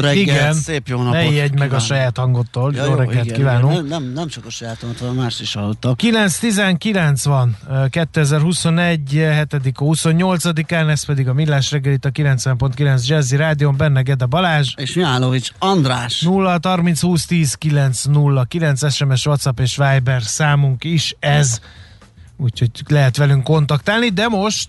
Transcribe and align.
reggelt, 0.00 0.26
Igen. 0.26 0.54
szép 0.54 0.88
jó 0.88 0.98
napot. 1.02 1.12
Ne 1.12 1.24
ijedj 1.24 1.56
meg 1.58 1.72
a 1.72 1.78
saját 1.78 2.16
hangodtól. 2.16 2.72
Ja, 2.74 2.84
jó, 2.84 2.94
reggelt 2.94 3.24
igen, 3.24 3.36
kívánunk. 3.36 3.72
igen. 3.72 3.84
Nem, 3.84 4.12
nem 4.12 4.28
csak 4.28 4.44
a 4.46 4.50
sajátomat, 4.50 4.98
hanem 4.98 5.14
más 5.14 5.40
is 5.40 5.54
hallottak. 5.54 5.98
9.19 6.02 7.20
van, 7.24 7.56
ö, 7.70 7.86
2021. 7.88 9.08
7. 9.08 9.72
28-án, 9.74 10.88
ez 10.88 11.04
pedig 11.04 11.28
a 11.28 11.32
Millás 11.32 11.70
reggelit 11.70 12.04
a 12.04 12.10
90.9 12.10 13.06
Jazzy 13.06 13.36
Rádion, 13.36 13.76
benne 13.76 14.02
Gede 14.02 14.26
Balázs. 14.26 14.72
És 14.76 14.94
Mihálovics 14.94 15.50
András. 15.58 16.20
0 16.20 16.58
30 16.62 17.00
20 17.00 17.26
10 17.26 17.54
9 17.54 18.04
0 18.04 18.44
9 18.44 18.92
SMS, 18.92 19.26
WhatsApp 19.26 19.60
és 19.60 19.76
Viber 19.76 20.22
számunk 20.22 20.84
is 20.84 21.16
ez. 21.18 21.60
Úgyhogy 22.36 22.70
lehet 22.88 23.16
velünk 23.16 23.44
kontaktálni, 23.44 24.08
de 24.08 24.28
most 24.28 24.68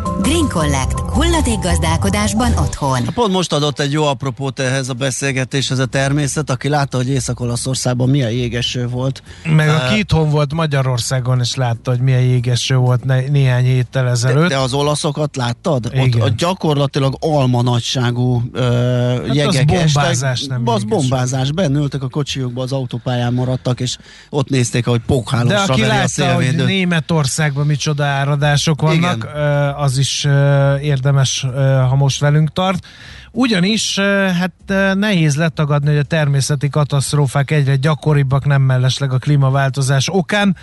Green 0.21 0.47
Collect. 0.47 1.00
Hulladékgazdálkodásban 1.13 2.51
otthon. 2.57 2.99
Pont 3.13 3.31
most 3.33 3.53
adott 3.53 3.79
egy 3.79 3.91
jó 3.91 4.03
apropót 4.05 4.59
ehhez 4.59 4.89
a 4.89 4.93
beszélgetéshez 4.93 5.79
a 5.79 5.85
természet, 5.85 6.49
aki 6.49 6.67
látta, 6.69 6.97
hogy 6.97 7.09
Észak-Olaszországban 7.09 8.09
milyen 8.09 8.29
jégeső 8.31 8.87
volt. 8.87 9.23
meg 9.55 9.67
Ö, 9.67 9.71
aki 9.71 9.97
itthon 9.97 10.29
volt 10.29 10.53
Magyarországon, 10.53 11.39
és 11.39 11.55
látta, 11.55 11.91
hogy 11.91 11.99
milyen 11.99 12.21
jégeső 12.21 12.75
volt 12.75 13.03
né- 13.03 13.31
néhány 13.31 13.63
héttel 13.63 14.03
De, 14.03 14.09
ezelőtt. 14.09 14.49
de 14.49 14.57
az 14.57 14.73
olaszokat 14.73 15.35
láttad? 15.35 15.85
Ott, 15.85 16.05
Igen. 16.05 16.21
ott 16.21 16.35
gyakorlatilag 16.35 17.15
alma 17.19 17.61
nagyságú 17.61 18.41
ö, 18.53 18.61
Hát 18.61 19.29
az 19.29 19.35
jegek 19.35 19.65
bombázás, 19.65 20.31
estek. 20.39 20.49
nem 20.49 20.67
Az 20.67 20.83
bombázás. 20.83 21.51
Bennültek 21.51 22.03
a 22.03 22.09
kocsiukba, 22.09 22.61
az 22.61 22.71
autópályán 22.71 23.33
maradtak, 23.33 23.79
és 23.79 23.97
ott 24.29 24.49
nézték, 24.49 24.87
ahogy 24.87 24.99
De 24.99 25.05
pókhálósra 25.05 25.61
aki 25.73 25.81
veri 25.81 25.93
a 25.93 25.95
látta, 25.95 26.33
hogy. 26.33 26.55
Németországban 26.65 27.65
micsoda 27.65 28.03
áradások 28.05 28.81
vannak, 28.81 29.15
Igen. 29.31 29.73
az 29.73 29.97
is 29.97 30.25
ö, 30.25 30.75
érdemes, 31.01 31.45
ha 31.89 31.95
most 31.95 32.19
velünk 32.19 32.53
tart. 32.53 32.85
Ugyanis 33.31 33.99
hát 34.39 34.51
nehéz 34.95 35.35
letagadni, 35.35 35.89
hogy 35.89 35.97
a 35.97 36.03
természeti 36.03 36.69
katasztrófák 36.69 37.51
egyre 37.51 37.75
gyakoribbak, 37.75 38.45
nem 38.45 38.61
mellesleg 38.61 39.13
a 39.13 39.17
klímaváltozás 39.17 40.07
okán, 40.11 40.55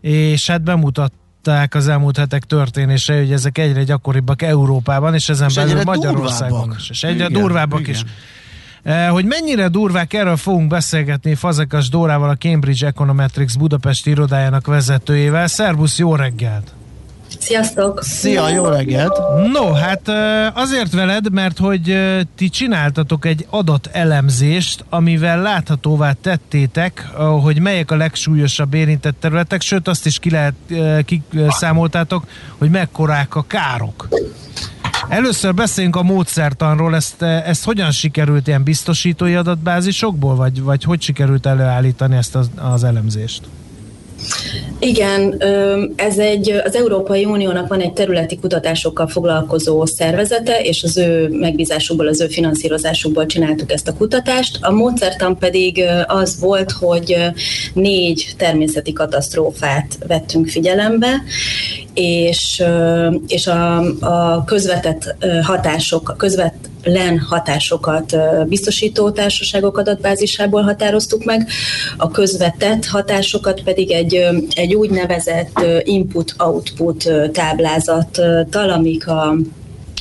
és 0.00 0.46
hát 0.46 0.62
bemutatták 0.62 1.74
az 1.74 1.88
elmúlt 1.88 2.16
hetek 2.16 2.44
történései, 2.44 3.18
hogy 3.18 3.32
ezek 3.32 3.58
egyre 3.58 3.84
gyakoribbak 3.84 4.42
Európában, 4.42 5.14
és 5.14 5.28
ezen 5.28 5.48
És 5.48 5.54
belül 5.54 5.82
Magyarországon 5.84 6.58
durvábbak. 6.58 6.80
is. 6.80 6.90
És 6.90 7.02
egyre 7.02 7.26
Igen, 7.26 7.40
durvábbak 7.40 7.80
igen. 7.80 7.94
is. 7.94 8.04
Hogy 9.10 9.24
mennyire 9.24 9.68
durvák, 9.68 10.12
erről 10.12 10.36
fogunk 10.36 10.68
beszélgetni 10.68 11.34
Fazekas 11.34 11.88
Dórával, 11.88 12.28
a 12.28 12.36
Cambridge 12.36 12.86
Econometrics 12.86 13.58
Budapesti 13.58 14.10
irodájának 14.10 14.66
vezetőjével. 14.66 15.46
Szervusz, 15.46 15.98
jó 15.98 16.14
reggelt! 16.14 16.74
Sziasztok! 17.38 18.02
Szia, 18.02 18.48
jó 18.48 18.64
reggelt! 18.64 19.18
No, 19.52 19.72
hát 19.72 20.08
azért 20.54 20.92
veled, 20.92 21.32
mert 21.32 21.58
hogy 21.58 21.98
ti 22.36 22.48
csináltatok 22.48 23.26
egy 23.26 23.46
adatelemzést, 23.50 24.84
amivel 24.88 25.42
láthatóvá 25.42 26.12
tettétek, 26.12 27.08
hogy 27.42 27.60
melyek 27.60 27.90
a 27.90 27.96
legsúlyosabb 27.96 28.74
érintett 28.74 29.16
területek, 29.20 29.60
sőt 29.60 29.88
azt 29.88 30.06
is 30.06 30.18
ki 30.18 30.30
lehet, 30.30 30.54
eh, 30.70 30.98
kiszámoltátok, 31.30 32.26
hogy 32.58 32.70
mekkorák 32.70 33.34
a 33.34 33.44
károk. 33.46 34.08
Először 35.08 35.54
beszéljünk 35.54 35.96
a 35.96 36.02
módszertanról, 36.02 36.94
ezt, 36.94 37.22
ezt 37.22 37.64
hogyan 37.64 37.90
sikerült 37.90 38.46
ilyen 38.46 38.62
biztosítói 38.62 39.34
adatbázisokból, 39.34 40.34
vagy, 40.34 40.62
vagy 40.62 40.84
hogy 40.84 41.02
sikerült 41.02 41.46
előállítani 41.46 42.16
ezt 42.16 42.34
az, 42.34 42.50
az 42.56 42.84
elemzést? 42.84 43.42
Igen, 44.78 45.42
ez 45.96 46.18
egy, 46.18 46.50
az 46.64 46.76
Európai 46.76 47.24
Uniónak 47.24 47.68
van 47.68 47.80
egy 47.80 47.92
területi 47.92 48.38
kutatásokkal 48.38 49.06
foglalkozó 49.06 49.86
szervezete, 49.86 50.60
és 50.60 50.82
az 50.82 50.96
ő 50.96 51.28
megbízásukból, 51.28 52.06
az 52.06 52.20
ő 52.20 52.26
finanszírozásukból 52.26 53.26
csináltuk 53.26 53.72
ezt 53.72 53.88
a 53.88 53.94
kutatást. 53.94 54.58
A 54.60 54.70
módszertan 54.70 55.38
pedig 55.38 55.84
az 56.06 56.40
volt, 56.40 56.70
hogy 56.70 57.16
négy 57.74 58.34
természeti 58.36 58.92
katasztrófát 58.92 59.98
vettünk 60.06 60.48
figyelembe, 60.48 61.22
és, 61.94 62.62
és 63.26 63.46
a, 63.46 63.78
a 64.00 64.44
közvetett 64.44 65.14
hatások, 65.42 66.08
a 66.08 66.16
közvetlen 66.82 67.18
hatásokat 67.18 68.16
biztosító 68.48 69.10
társaságok 69.10 69.78
adatbázisából 69.78 70.62
határoztuk 70.62 71.24
meg, 71.24 71.48
a 71.96 72.10
közvetett 72.10 72.86
hatásokat 72.86 73.62
pedig 73.62 73.90
egy, 73.90 74.26
egy 74.54 74.74
úgynevezett 74.74 75.60
input-output 75.82 77.06
ö, 77.06 77.28
táblázattal, 77.28 78.70
amik 78.70 79.08
a 79.08 79.34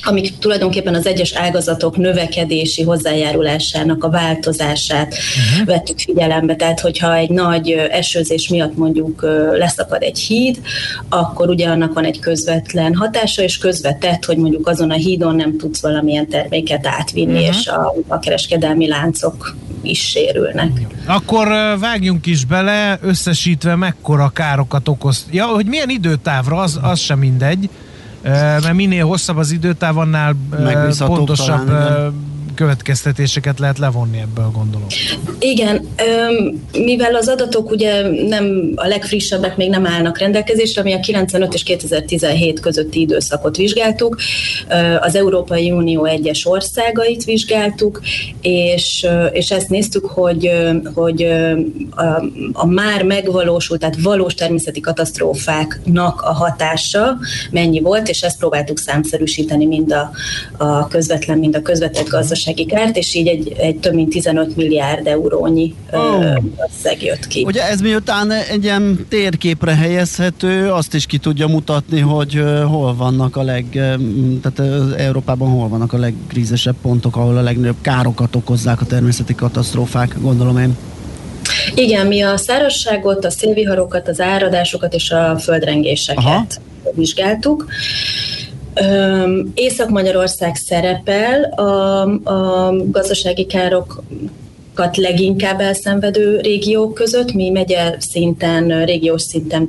amik 0.03 0.37
tulajdonképpen 0.37 0.95
az 0.95 1.05
egyes 1.05 1.33
ágazatok 1.33 1.97
növekedési 1.97 2.83
hozzájárulásának 2.83 4.03
a 4.03 4.09
változását 4.09 5.13
uh-huh. 5.13 5.65
vettük 5.65 5.99
figyelembe. 5.99 6.55
Tehát, 6.55 6.79
hogyha 6.79 7.15
egy 7.15 7.29
nagy 7.29 7.69
esőzés 7.71 8.47
miatt 8.49 8.77
mondjuk 8.77 9.21
leszakad 9.57 10.01
egy 10.01 10.19
híd, 10.19 10.61
akkor 11.09 11.49
ugye 11.49 11.67
annak 11.67 11.93
van 11.93 12.03
egy 12.03 12.19
közvetlen 12.19 12.95
hatása, 12.95 13.41
és 13.41 13.57
közvetett, 13.57 14.25
hogy 14.25 14.37
mondjuk 14.37 14.67
azon 14.67 14.91
a 14.91 14.95
hídon 14.95 15.35
nem 15.35 15.57
tudsz 15.57 15.81
valamilyen 15.81 16.27
terméket 16.27 16.87
átvinni, 16.87 17.31
uh-huh. 17.31 17.57
és 17.57 17.67
a, 17.67 17.93
a 18.07 18.19
kereskedelmi 18.19 18.87
láncok 18.87 19.55
is 19.81 19.99
sérülnek. 19.99 20.71
Akkor 21.05 21.47
vágjunk 21.79 22.25
is 22.25 22.45
bele, 22.45 22.99
összesítve 23.01 23.75
mekkora 23.75 24.29
károkat 24.29 24.87
okoz. 24.87 25.25
Ja, 25.31 25.45
hogy 25.45 25.65
milyen 25.65 25.89
időtávra, 25.89 26.57
az, 26.57 26.79
az 26.81 26.99
sem 26.99 27.19
mindegy, 27.19 27.69
mert 28.23 28.73
minél 28.73 29.05
hosszabb 29.05 29.37
az 29.37 29.51
időtáv, 29.51 29.97
annál 29.97 30.35
pontosabb 30.97 31.65
talán, 31.65 32.13
következtetéseket 32.61 33.59
lehet 33.59 33.77
levonni 33.77 34.19
ebből, 34.19 34.51
gondolom. 34.53 34.87
Igen, 35.39 35.87
mivel 36.71 37.15
az 37.15 37.27
adatok 37.27 37.71
ugye 37.71 38.07
nem 38.27 38.71
a 38.75 38.87
legfrissebbek 38.87 39.57
még 39.57 39.69
nem 39.69 39.85
állnak 39.85 40.17
rendelkezésre, 40.17 40.83
mi 40.83 40.93
a 40.93 40.99
95 40.99 41.53
és 41.53 41.63
2017 41.63 42.59
közötti 42.59 42.99
időszakot 42.99 43.57
vizsgáltuk, 43.57 44.17
az 44.99 45.15
Európai 45.15 45.71
Unió 45.71 46.05
egyes 46.05 46.45
országait 46.45 47.23
vizsgáltuk, 47.23 48.01
és, 48.41 49.07
és 49.31 49.51
ezt 49.51 49.69
néztük, 49.69 50.05
hogy, 50.05 50.51
hogy 50.93 51.23
a, 51.89 52.23
a 52.53 52.65
már 52.65 53.03
megvalósult, 53.03 53.79
tehát 53.79 54.01
valós 54.01 54.33
természeti 54.33 54.79
katasztrófáknak 54.79 56.21
a 56.21 56.33
hatása 56.33 57.17
mennyi 57.51 57.79
volt, 57.79 58.09
és 58.09 58.21
ezt 58.21 58.37
próbáltuk 58.37 58.79
számszerűsíteni 58.79 59.65
mind 59.65 59.91
a, 59.91 60.11
a 60.57 60.87
közvetlen, 60.87 61.37
mind 61.37 61.55
a 61.55 61.61
közvetett 61.61 62.09
gazdasági 62.51 62.65
kárt, 62.65 62.97
és 62.97 63.13
így 63.13 63.27
egy, 63.27 63.53
egy 63.57 63.75
több 63.75 63.93
mint 63.93 64.09
15 64.09 64.55
milliárd 64.55 65.07
eurónyi 65.07 65.73
Ó. 65.93 65.97
összeg 66.69 67.03
jött 67.03 67.27
ki. 67.27 67.43
Ugye 67.45 67.69
ez 67.69 67.81
miután 67.81 68.31
egy 68.31 68.63
ilyen 68.63 69.05
térképre 69.09 69.75
helyezhető, 69.75 70.71
azt 70.71 70.93
is 70.93 71.05
ki 71.05 71.17
tudja 71.17 71.47
mutatni, 71.47 71.99
hogy 71.99 72.43
hol 72.65 72.95
vannak 72.95 73.35
a 73.35 73.43
leg, 73.43 73.65
tehát 74.41 74.71
Európában 74.97 75.49
hol 75.49 75.67
vannak 75.67 75.93
a 75.93 75.97
legkrízesebb 75.97 76.75
pontok, 76.81 77.15
ahol 77.15 77.37
a 77.37 77.41
legnagyobb 77.41 77.81
károkat 77.81 78.35
okozzák 78.35 78.81
a 78.81 78.85
természeti 78.85 79.35
katasztrófák, 79.35 80.15
gondolom 80.21 80.57
én. 80.57 80.77
Igen, 81.75 82.07
mi 82.07 82.21
a 82.21 82.37
szárazságot, 82.37 83.25
a 83.25 83.29
szélviharokat, 83.29 84.07
az 84.07 84.19
áradásokat 84.19 84.93
és 84.93 85.11
a 85.11 85.37
földrengéseket. 85.37 86.23
Aha. 86.23 86.45
vizsgáltuk. 86.93 87.65
Észak-Magyarország 89.53 90.55
szerepel 90.55 91.43
a, 91.43 92.01
a 92.23 92.73
gazdasági 92.91 93.45
károk 93.45 94.03
károkat 94.75 94.97
leginkább 94.97 95.59
elszenvedő 95.59 96.39
régiók 96.39 96.93
között. 96.93 97.33
Mi 97.33 97.49
megye 97.49 97.95
szinten, 97.99 98.85
régiós 98.85 99.21
szinten 99.21 99.67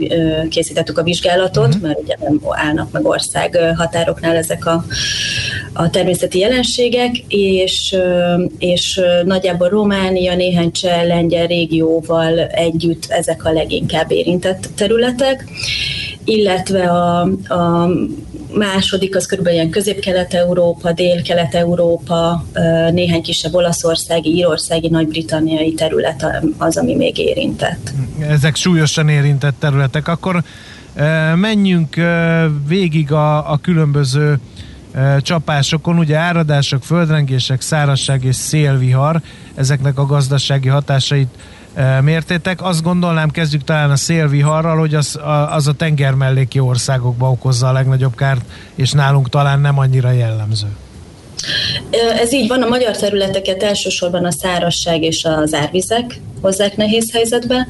készítettük 0.48 0.98
a 0.98 1.02
vizsgálatot, 1.02 1.66
uh-huh. 1.66 1.82
mert 1.82 2.00
ugye 2.00 2.16
nem 2.20 2.40
állnak 2.50 2.92
meg 2.92 3.06
ország 3.06 3.58
határoknál 3.76 4.36
ezek 4.36 4.66
a, 4.66 4.84
a 5.72 5.90
természeti 5.90 6.38
jelenségek, 6.38 7.16
és, 7.28 7.96
és 8.58 9.00
nagyjából 9.24 9.68
Románia, 9.68 10.34
néhány 10.34 10.72
cseh, 10.72 11.06
lengyel 11.06 11.46
régióval 11.46 12.38
együtt 12.38 13.06
ezek 13.08 13.44
a 13.44 13.52
leginkább 13.52 14.10
érintett 14.10 14.68
területek, 14.74 15.44
illetve 16.24 16.90
a, 16.90 17.20
a 17.48 17.88
második 18.54 19.16
az 19.16 19.26
körülbelül 19.26 19.58
ilyen 19.58 19.70
közép-kelet-európa, 19.70 20.92
dél-kelet-európa, 20.92 22.44
néhány 22.90 23.22
kisebb 23.22 23.54
olaszországi, 23.54 24.34
írországi, 24.34 24.88
nagy-britanniai 24.88 25.74
terület 25.74 26.26
az, 26.58 26.76
ami 26.76 26.94
még 26.94 27.18
érintett. 27.18 27.92
Ezek 28.28 28.56
súlyosan 28.56 29.08
érintett 29.08 29.54
területek. 29.58 30.08
Akkor 30.08 30.42
menjünk 31.34 31.96
végig 32.66 33.12
a, 33.12 33.52
a 33.52 33.58
különböző 33.62 34.38
csapásokon, 35.18 35.98
ugye 35.98 36.16
áradások, 36.16 36.82
földrengések, 36.84 37.60
szárasság 37.60 38.24
és 38.24 38.36
szélvihar, 38.36 39.20
ezeknek 39.54 39.98
a 39.98 40.06
gazdasági 40.06 40.68
hatásait 40.68 41.28
mértétek. 42.00 42.62
Azt 42.62 42.82
gondolnám, 42.82 43.30
kezdjük 43.30 43.64
talán 43.64 43.90
a 43.90 43.96
szélviharral, 43.96 44.78
hogy 44.78 44.94
az 44.94 45.16
a, 45.16 45.54
az 45.54 45.66
a 45.66 45.72
tengermelléki 45.72 46.58
országokba 46.58 47.30
okozza 47.30 47.68
a 47.68 47.72
legnagyobb 47.72 48.14
kárt, 48.14 48.44
és 48.74 48.90
nálunk 48.90 49.28
talán 49.28 49.60
nem 49.60 49.78
annyira 49.78 50.10
jellemző. 50.10 50.68
Ez 52.20 52.32
így 52.32 52.48
van, 52.48 52.62
a 52.62 52.68
magyar 52.68 52.96
területeket 52.96 53.62
elsősorban 53.62 54.24
a 54.24 54.30
szárasság 54.30 55.02
és 55.02 55.24
az 55.24 55.54
árvizek 55.54 56.20
hozzák 56.40 56.76
nehéz 56.76 57.12
helyzetbe, 57.12 57.66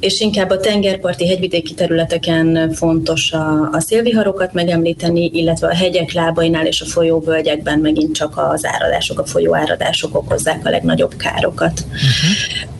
és 0.00 0.20
inkább 0.20 0.50
a 0.50 0.60
tengerparti 0.60 1.26
hegyvidéki 1.28 1.74
területeken 1.74 2.72
fontos 2.72 3.32
a, 3.32 3.68
a 3.72 3.80
szélviharokat 3.80 4.52
megemlíteni, 4.52 5.30
illetve 5.32 5.66
a 5.66 5.74
hegyek 5.74 6.12
lábainál 6.12 6.66
és 6.66 6.80
a 6.80 6.86
folyóvölgyekben 6.86 7.78
megint 7.78 8.14
csak 8.14 8.32
az 8.36 8.64
áradások, 8.64 9.18
a 9.18 9.24
folyóáradások 9.24 10.16
okozzák 10.16 10.66
a 10.66 10.70
legnagyobb 10.70 11.16
károkat. 11.16 11.84
Uh-huh. 11.84 12.72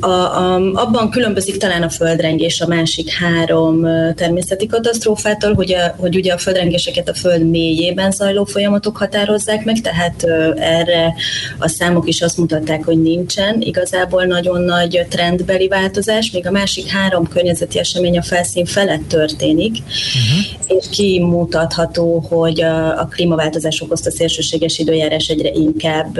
A, 0.00 0.08
a, 0.08 0.54
abban 0.72 1.10
különbözik 1.10 1.56
talán 1.56 1.82
a 1.82 1.88
földrengés 1.88 2.60
a 2.60 2.66
másik 2.66 3.10
három 3.10 3.86
természeti 4.14 4.66
katasztrófától, 4.66 5.54
hogy, 5.54 5.72
a, 5.74 5.94
hogy 5.96 6.16
ugye 6.16 6.32
a 6.32 6.38
földrengéseket 6.38 7.08
a 7.08 7.14
föld 7.14 7.50
mélyében 7.50 8.10
zajló 8.10 8.44
folyamatok 8.44 8.96
határozzák 8.96 9.64
meg, 9.64 9.80
tehát 9.80 10.24
erre 10.56 11.14
a 11.58 11.68
számok 11.68 12.08
is 12.08 12.20
azt 12.20 12.36
mutatták, 12.36 12.84
hogy 12.84 13.02
nincsen 13.02 13.60
igazából 13.60 14.24
nagyon 14.24 14.60
nagy 14.60 15.06
trendbeli 15.08 15.68
változás, 15.68 16.30
még 16.30 16.46
a 16.46 16.50
másik 16.50 16.86
három 16.86 17.28
környezeti 17.28 17.78
esemény 17.78 18.18
a 18.18 18.22
felszín 18.22 18.64
felett 18.64 19.08
történik, 19.08 19.76
uh-huh. 19.76 20.78
és 20.78 20.86
kimutatható, 20.90 22.26
hogy 22.28 22.62
a, 22.62 23.00
a 23.00 23.06
klímaváltozás 23.06 23.80
okozta 23.80 24.10
szélsőséges 24.10 24.78
időjárás 24.78 25.28
egyre 25.28 25.50
inkább 25.50 26.18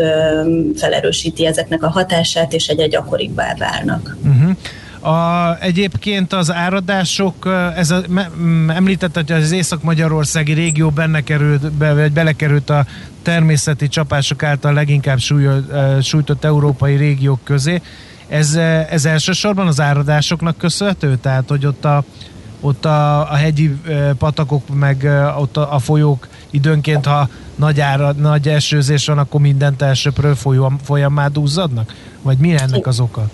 felerősíti 0.76 1.46
ezeknek 1.46 1.82
a 1.82 1.90
hatását, 1.90 2.52
és 2.52 2.68
egyre 2.68 2.86
gyakoribb 2.86 3.27
gyakoribbá 3.28 3.54
válnak. 3.58 4.16
Uh-huh. 4.22 4.56
A, 5.00 5.56
egyébként 5.60 6.32
az 6.32 6.52
áradások, 6.52 7.48
ez 7.76 7.90
a, 7.90 8.00
me, 8.08 8.30
említette, 8.68 9.20
hogy 9.20 9.42
az 9.42 9.52
észak-magyarországi 9.52 10.52
régió 10.52 10.90
benne 10.90 11.20
került, 11.20 11.72
be, 11.72 11.94
vagy 11.94 12.12
belekerült 12.12 12.70
a 12.70 12.86
természeti 13.22 13.88
csapások 13.88 14.42
által 14.42 14.72
leginkább 14.72 15.18
súly, 15.18 15.46
sújtott 16.02 16.44
európai 16.44 16.96
régiók 16.96 17.40
közé. 17.44 17.80
Ez, 18.28 18.54
ez 18.90 19.04
elsősorban 19.04 19.66
az 19.66 19.80
áradásoknak 19.80 20.56
köszönhető? 20.56 21.16
Tehát, 21.16 21.48
hogy 21.48 21.66
ott 21.66 21.84
a, 21.84 22.04
ott 22.60 22.84
a, 22.84 23.30
a 23.30 23.34
hegyi 23.34 23.76
patakok, 24.18 24.74
meg 24.74 25.08
ott 25.38 25.56
a, 25.56 25.74
a 25.74 25.78
folyók 25.78 26.28
időnként, 26.50 27.06
ha 27.06 27.28
nagy, 27.56 27.80
ára, 27.80 28.12
nagy 28.12 28.48
esőzés 28.48 29.06
van, 29.06 29.18
akkor 29.18 29.40
mindent 29.40 29.82
elsőprő 29.82 30.34
folyamá 30.82 31.26
duzzadnak? 31.26 31.92
Vagy 32.22 32.38
mi 32.38 32.50
ennek 32.50 32.86
az 32.86 33.00
oka? 33.00 33.30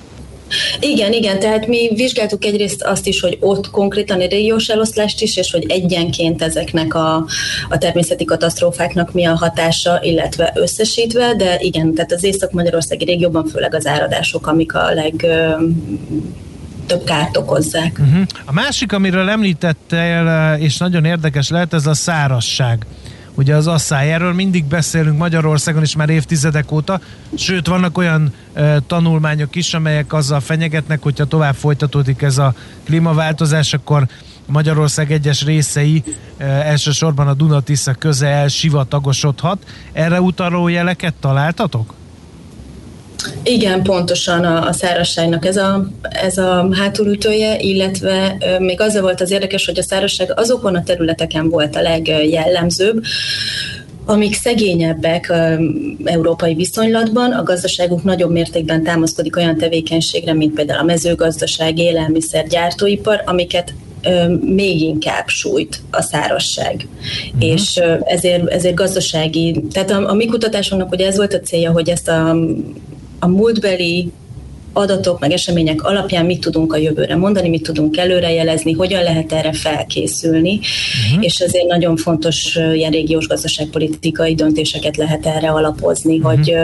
Igen, 0.80 1.12
igen, 1.12 1.38
tehát 1.38 1.66
mi 1.66 1.88
vizsgáltuk 1.94 2.44
egyrészt 2.44 2.82
azt 2.82 3.06
is, 3.06 3.20
hogy 3.20 3.36
ott 3.40 3.70
konkrétan 3.70 4.20
egy 4.20 4.30
régiós 4.30 4.68
eloszlást 4.68 5.22
is, 5.22 5.36
és 5.36 5.50
hogy 5.50 5.64
egyenként 5.68 6.42
ezeknek 6.42 6.94
a, 6.94 7.14
a 7.68 7.78
természeti 7.78 8.24
katasztrófáknak 8.24 9.12
mi 9.12 9.24
a 9.24 9.36
hatása, 9.36 9.98
illetve 10.02 10.52
összesítve, 10.54 11.34
de 11.34 11.56
igen, 11.60 11.94
tehát 11.94 12.12
az 12.12 12.24
Észak-Magyarországi 12.24 13.04
régióban 13.04 13.46
főleg 13.46 13.74
az 13.74 13.86
áradások, 13.86 14.46
amik 14.46 14.74
a 14.74 14.90
leg 14.94 15.26
több 16.86 17.04
kárt 17.04 17.36
okozzák. 17.36 17.98
Uh-huh. 18.00 18.22
A 18.44 18.52
másik, 18.52 18.92
amiről 18.92 19.28
említettél, 19.28 20.56
és 20.60 20.76
nagyon 20.76 21.04
érdekes 21.04 21.48
lehet, 21.48 21.74
ez 21.74 21.86
a 21.86 21.94
szárasság 21.94 22.86
ugye 23.34 23.54
az 23.54 23.66
asszály. 23.66 24.12
Erről 24.12 24.32
mindig 24.32 24.64
beszélünk 24.64 25.18
Magyarországon 25.18 25.82
is 25.82 25.96
már 25.96 26.08
évtizedek 26.08 26.72
óta, 26.72 27.00
sőt 27.34 27.66
vannak 27.66 27.98
olyan 27.98 28.32
e, 28.52 28.80
tanulmányok 28.80 29.56
is, 29.56 29.74
amelyek 29.74 30.12
azzal 30.12 30.40
fenyegetnek, 30.40 31.02
hogyha 31.02 31.24
tovább 31.24 31.54
folytatódik 31.54 32.22
ez 32.22 32.38
a 32.38 32.54
klímaváltozás, 32.84 33.72
akkor 33.72 34.06
Magyarország 34.46 35.12
egyes 35.12 35.44
részei, 35.44 36.02
e, 36.36 36.44
elsősorban 36.44 37.28
a 37.28 37.34
Dunatisza 37.34 37.92
köze 37.92 38.26
elsivatagosodhat. 38.26 39.64
Erre 39.92 40.20
utaló 40.20 40.68
jeleket 40.68 41.14
találtatok? 41.20 41.94
Igen, 43.44 43.82
pontosan 43.82 44.44
a, 44.44 44.66
a 44.66 44.72
szárazságnak 44.72 45.46
ez 45.46 45.56
a, 45.56 45.88
ez 46.02 46.38
a 46.38 46.68
hátulütője, 46.72 47.58
illetve 47.58 48.36
még 48.58 48.80
azzal 48.80 49.02
volt 49.02 49.20
az 49.20 49.30
érdekes, 49.30 49.66
hogy 49.66 49.78
a 49.78 49.82
szárazság 49.82 50.32
azokon 50.38 50.74
a 50.74 50.82
területeken 50.82 51.48
volt 51.48 51.76
a 51.76 51.80
legjellemzőbb, 51.80 53.02
amik 54.06 54.34
szegényebbek 54.34 55.32
európai 56.04 56.54
viszonylatban, 56.54 57.32
a 57.32 57.42
gazdaságuk 57.42 58.04
nagyobb 58.04 58.30
mértékben 58.30 58.82
támaszkodik 58.82 59.36
olyan 59.36 59.56
tevékenységre, 59.56 60.34
mint 60.34 60.54
például 60.54 60.78
a 60.78 60.84
mezőgazdaság, 60.84 61.78
élelmiszer, 61.78 62.46
gyártóipar, 62.46 63.22
amiket 63.24 63.74
még 64.40 64.80
inkább 64.80 65.26
sújt 65.26 65.80
a 65.90 66.02
szárasság. 66.02 66.88
Uh-huh. 67.34 67.50
És 67.52 67.80
ezért, 68.04 68.48
ezért 68.48 68.74
gazdasági, 68.74 69.62
tehát 69.72 69.90
a, 69.90 70.10
a 70.10 70.14
mi 70.14 70.26
kutatásunknak 70.26 70.92
ugye 70.92 71.06
ez 71.06 71.16
volt 71.16 71.34
a 71.34 71.40
célja, 71.40 71.72
hogy 71.72 71.88
ezt 71.88 72.08
a 72.08 72.36
a 73.18 73.26
múltbeli 73.26 74.12
adatok, 74.74 75.20
meg 75.20 75.30
események 75.30 75.82
alapján 75.82 76.24
mit 76.24 76.40
tudunk 76.40 76.72
a 76.72 76.76
jövőre 76.76 77.16
mondani, 77.16 77.48
mit 77.48 77.62
tudunk 77.62 77.96
előrejelezni, 77.96 78.72
hogyan 78.72 79.02
lehet 79.02 79.32
erre 79.32 79.52
felkészülni, 79.52 80.60
uh-huh. 81.08 81.24
és 81.24 81.38
ezért 81.38 81.66
nagyon 81.66 81.96
fontos 81.96 82.58
ilyen 82.74 82.90
régiós 82.90 83.26
gazdaságpolitikai 83.26 84.34
döntéseket 84.34 84.96
lehet 84.96 85.26
erre 85.26 85.48
alapozni, 85.50 86.18
uh-huh. 86.18 86.32
hogy, 86.32 86.56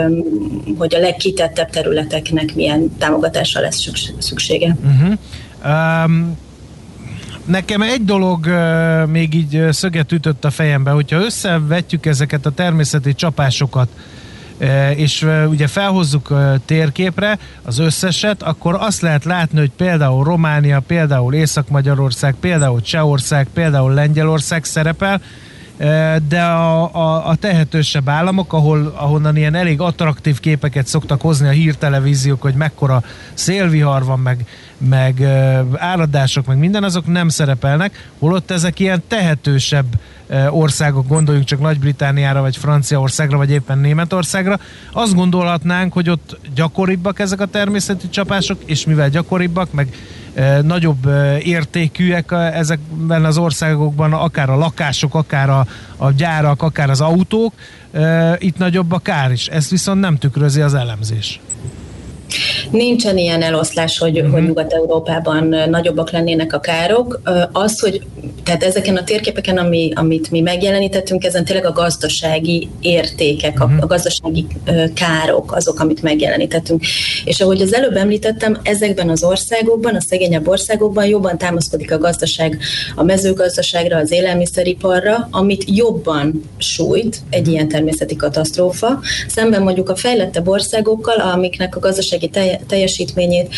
hogy 0.77 0.95
a 0.95 0.99
legkitettebb 0.99 1.69
területeknek 1.69 2.55
milyen 2.55 2.97
támogatásra 2.97 3.61
lesz 3.61 3.89
szüksége. 4.17 4.77
Uh-huh. 4.83 5.17
Um, 6.05 6.37
nekem 7.45 7.81
egy 7.81 8.05
dolog 8.05 8.45
uh, 8.45 9.07
még 9.07 9.33
így 9.33 9.59
szöget 9.69 10.11
ütött 10.11 10.45
a 10.45 10.49
fejembe, 10.49 10.91
hogyha 10.91 11.23
összevetjük 11.23 12.05
ezeket 12.05 12.45
a 12.45 12.51
természeti 12.51 13.13
csapásokat, 13.13 13.87
és 14.95 15.27
ugye 15.47 15.67
felhozzuk 15.67 16.33
térképre 16.65 17.37
az 17.63 17.79
összeset, 17.79 18.43
akkor 18.43 18.77
azt 18.79 19.01
lehet 19.01 19.23
látni, 19.23 19.59
hogy 19.59 19.71
például 19.77 20.23
Románia, 20.23 20.79
például 20.79 21.33
Észak-Magyarország, 21.33 22.35
például 22.39 22.81
Csehország, 22.81 23.47
például 23.53 23.93
Lengyelország 23.93 24.63
szerepel, 24.63 25.21
de 26.27 26.41
a, 26.41 26.95
a, 26.95 27.27
a 27.27 27.35
tehetősebb 27.35 28.09
államok, 28.09 28.53
ahol, 28.53 28.93
ahonnan 28.95 29.35
ilyen 29.35 29.55
elég 29.55 29.81
attraktív 29.81 30.39
képeket 30.39 30.87
szoktak 30.87 31.21
hozni 31.21 31.47
a 31.47 31.51
hírtelevíziók, 31.51 32.41
hogy 32.41 32.53
mekkora 32.53 33.03
szélvihar 33.33 34.03
van, 34.03 34.19
meg, 34.19 34.45
meg 34.77 35.23
áradások, 35.75 36.45
meg 36.45 36.57
minden, 36.57 36.83
azok 36.83 37.07
nem 37.07 37.29
szerepelnek, 37.29 38.09
holott 38.19 38.51
ezek 38.51 38.79
ilyen 38.79 39.03
tehetősebb 39.07 39.85
országok, 40.49 41.07
gondoljunk 41.07 41.47
csak 41.47 41.59
Nagy-Britániára, 41.59 42.41
vagy 42.41 42.57
Franciaországra, 42.57 43.37
vagy 43.37 43.51
éppen 43.51 43.77
Németországra, 43.77 44.59
azt 44.93 45.15
gondolhatnánk, 45.15 45.93
hogy 45.93 46.09
ott 46.09 46.37
gyakoribbak 46.55 47.19
ezek 47.19 47.41
a 47.41 47.45
természeti 47.45 48.09
csapások, 48.09 48.57
és 48.65 48.85
mivel 48.85 49.09
gyakoribbak, 49.09 49.71
meg 49.71 49.95
nagyobb 50.61 51.09
értékűek 51.43 52.31
ezekben 52.31 53.25
az 53.25 53.37
országokban, 53.37 54.13
akár 54.13 54.49
a 54.49 54.57
lakások, 54.57 55.15
akár 55.15 55.49
a, 55.49 55.65
a 55.97 56.11
gyárak, 56.11 56.61
akár 56.61 56.89
az 56.89 57.01
autók, 57.01 57.53
itt 58.37 58.57
nagyobb 58.57 58.91
a 58.91 58.99
kár 58.99 59.31
is. 59.31 59.47
Ezt 59.47 59.69
viszont 59.69 59.99
nem 59.99 60.17
tükrözi 60.17 60.61
az 60.61 60.73
elemzés. 60.73 61.39
Nincsen 62.71 63.17
ilyen 63.17 63.41
eloszlás, 63.41 63.97
hogy, 63.97 64.17
uh-huh. 64.17 64.33
hogy 64.33 64.43
Nyugat-Európában 64.43 65.55
nagyobbak 65.69 66.11
lennének 66.11 66.53
a 66.53 66.59
károk. 66.59 67.21
Az, 67.51 67.79
hogy 67.79 68.05
tehát 68.43 68.63
ezeken 68.63 68.95
a 68.95 69.03
térképeken, 69.03 69.57
ami, 69.57 69.91
amit 69.95 70.31
mi 70.31 70.41
megjelenítettünk, 70.41 71.23
ezen 71.23 71.45
tényleg 71.45 71.65
a 71.65 71.71
gazdasági 71.71 72.69
értékek, 72.81 73.61
a, 73.61 73.71
a 73.79 73.85
gazdasági 73.85 74.47
károk 74.93 75.55
azok, 75.55 75.79
amit 75.79 76.01
megjelenítettünk. 76.01 76.83
És 77.25 77.39
ahogy 77.41 77.61
az 77.61 77.73
előbb 77.73 77.95
említettem, 77.95 78.59
ezekben 78.63 79.09
az 79.09 79.23
országokban, 79.23 79.95
a 79.95 80.01
szegényebb 80.01 80.47
országokban 80.47 81.05
jobban 81.05 81.37
támaszkodik 81.37 81.91
a 81.91 81.97
gazdaság 81.97 82.59
a 82.95 83.03
mezőgazdaságra, 83.03 83.97
az 83.97 84.11
élelmiszeriparra, 84.11 85.27
amit 85.31 85.63
jobban 85.67 86.43
sújt 86.57 87.17
egy 87.29 87.47
ilyen 87.47 87.67
természeti 87.67 88.15
katasztrófa, 88.15 88.99
szemben 89.27 89.61
mondjuk 89.61 89.89
a 89.89 89.95
fejlettebb 89.95 90.47
országokkal, 90.47 91.19
amiknek 91.19 91.75
a 91.75 91.79
gazdasági 91.79 92.29
teljesítményét 92.67 93.55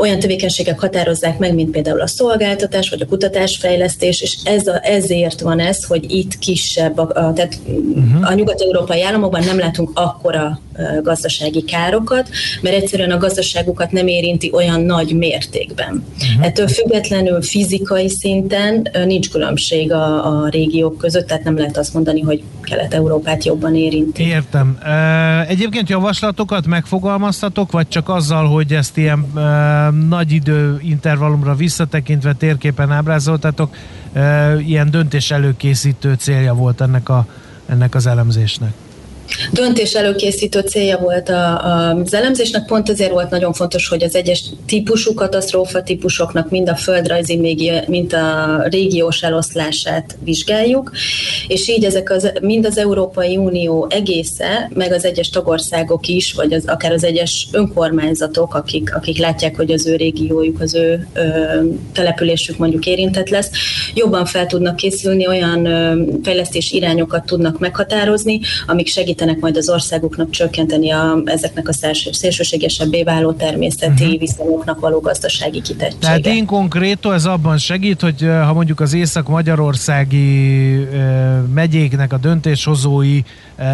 olyan 0.00 0.18
tevékenységek 0.18 0.80
határozzák 0.80 1.38
meg, 1.38 1.54
mint 1.54 1.70
például 1.70 2.00
a 2.00 2.06
szolgáltatás 2.06 2.90
vagy 2.90 3.00
a 3.00 3.06
kutatásfejlesztés, 3.06 4.22
és 4.22 4.36
ez 4.44 4.66
a, 4.66 4.80
ezért 4.82 5.40
van 5.40 5.60
ez, 5.60 5.84
hogy 5.84 6.12
itt 6.12 6.38
kisebb, 6.38 6.98
a, 6.98 7.02
a, 7.02 7.32
tehát 7.32 7.58
uh-huh. 7.66 8.30
a 8.30 8.34
nyugat-európai 8.34 9.02
államokban 9.02 9.44
nem 9.44 9.58
látunk 9.58 9.90
akkora 9.94 10.60
gazdasági 11.02 11.62
károkat, 11.62 12.28
mert 12.60 12.76
egyszerűen 12.76 13.10
a 13.10 13.18
gazdaságukat 13.18 13.92
nem 13.92 14.06
érinti 14.06 14.50
olyan 14.52 14.80
nagy 14.80 15.16
mértékben. 15.16 16.04
Uh-huh. 16.20 16.46
Ettől 16.46 16.68
függetlenül 16.68 17.42
fizikai 17.42 18.08
szinten 18.08 18.88
nincs 19.04 19.30
különbség 19.30 19.92
a, 19.92 20.42
a 20.42 20.48
régiók 20.48 20.98
között, 20.98 21.26
tehát 21.26 21.44
nem 21.44 21.56
lehet 21.56 21.76
azt 21.76 21.94
mondani, 21.94 22.20
hogy 22.20 22.42
Kelet-Európát 22.62 23.44
jobban 23.44 23.76
érinti. 23.76 24.26
Értem. 24.26 24.78
Egyébként 25.48 25.88
javaslatokat 25.88 26.66
megfogalmaztatok, 26.66 27.72
vagy 27.72 27.88
csak 27.88 28.08
azzal, 28.08 28.46
hogy 28.46 28.72
ezt 28.72 28.96
ilyen 28.96 29.26
nagy 30.08 30.32
idő 30.32 30.78
intervallumra 30.80 31.54
visszatekintve 31.54 32.32
térképen 32.32 32.92
ábrázoltatok, 32.92 33.76
ilyen 34.58 34.90
döntés 34.90 35.30
előkészítő 35.30 36.14
célja 36.14 36.54
volt 36.54 36.80
ennek, 36.80 37.08
a, 37.08 37.26
ennek 37.66 37.94
az 37.94 38.06
elemzésnek? 38.06 38.72
Döntés 39.52 39.92
előkészítő 39.94 40.60
célja 40.60 40.98
volt 40.98 41.28
a, 41.28 41.64
a, 41.64 41.94
az 41.94 42.14
elemzésnek, 42.14 42.66
pont 42.66 42.88
ezért 42.90 43.10
volt 43.10 43.30
nagyon 43.30 43.52
fontos, 43.52 43.88
hogy 43.88 44.02
az 44.02 44.14
egyes 44.14 44.44
típusú 44.66 45.14
katasztrófa 45.14 45.82
típusoknak 45.82 46.50
mind 46.50 46.68
a 46.68 46.76
földrajzi, 46.76 47.36
mind 47.86 48.12
a 48.12 48.62
régiós 48.68 49.22
eloszlását 49.22 50.16
vizsgáljuk, 50.24 50.92
és 51.48 51.68
így 51.68 51.84
ezek 51.84 52.10
az, 52.10 52.32
mind 52.40 52.66
az 52.66 52.78
Európai 52.78 53.36
Unió 53.36 53.86
egésze, 53.90 54.70
meg 54.74 54.92
az 54.92 55.04
egyes 55.04 55.30
tagországok 55.30 56.06
is, 56.06 56.32
vagy 56.32 56.52
az, 56.52 56.64
akár 56.66 56.92
az 56.92 57.04
egyes 57.04 57.48
önkormányzatok, 57.52 58.54
akik, 58.54 58.94
akik 58.94 59.18
látják, 59.18 59.56
hogy 59.56 59.72
az 59.72 59.86
ő 59.86 59.96
régiójuk, 59.96 60.60
az 60.60 60.74
ő 60.74 61.06
ö, 61.12 61.22
településük 61.92 62.58
mondjuk 62.58 62.86
érintett 62.86 63.28
lesz, 63.28 63.50
jobban 63.94 64.24
fel 64.24 64.46
tudnak 64.46 64.76
készülni, 64.76 65.26
olyan 65.26 65.66
ö, 65.66 66.02
fejlesztés 66.22 66.72
irányokat 66.72 67.26
tudnak 67.26 67.58
meghatározni, 67.58 68.40
amik 68.66 68.86
segítenek 68.86 69.13
segítenek 69.14 69.40
majd 69.40 69.56
az 69.56 69.68
országoknak 69.68 70.30
csökkenteni 70.30 70.90
a, 70.90 71.22
ezeknek 71.24 71.68
a 71.68 71.72
szélsőségesebbé 72.12 73.02
váló 73.02 73.32
természeti 73.32 74.04
uh-huh. 74.04 74.18
viszonyoknak 74.18 74.80
való 74.80 75.00
gazdasági 75.00 75.62
kitettséget. 75.62 76.00
Tehát 76.00 76.26
én 76.26 76.46
konkrétó 76.46 77.10
ez 77.10 77.24
abban 77.24 77.58
segít, 77.58 78.00
hogy 78.00 78.20
ha 78.20 78.52
mondjuk 78.52 78.80
az 78.80 78.94
észak-magyarországi 78.94 80.88
megyéknek 81.54 82.12
a 82.12 82.18
döntéshozói 82.18 83.20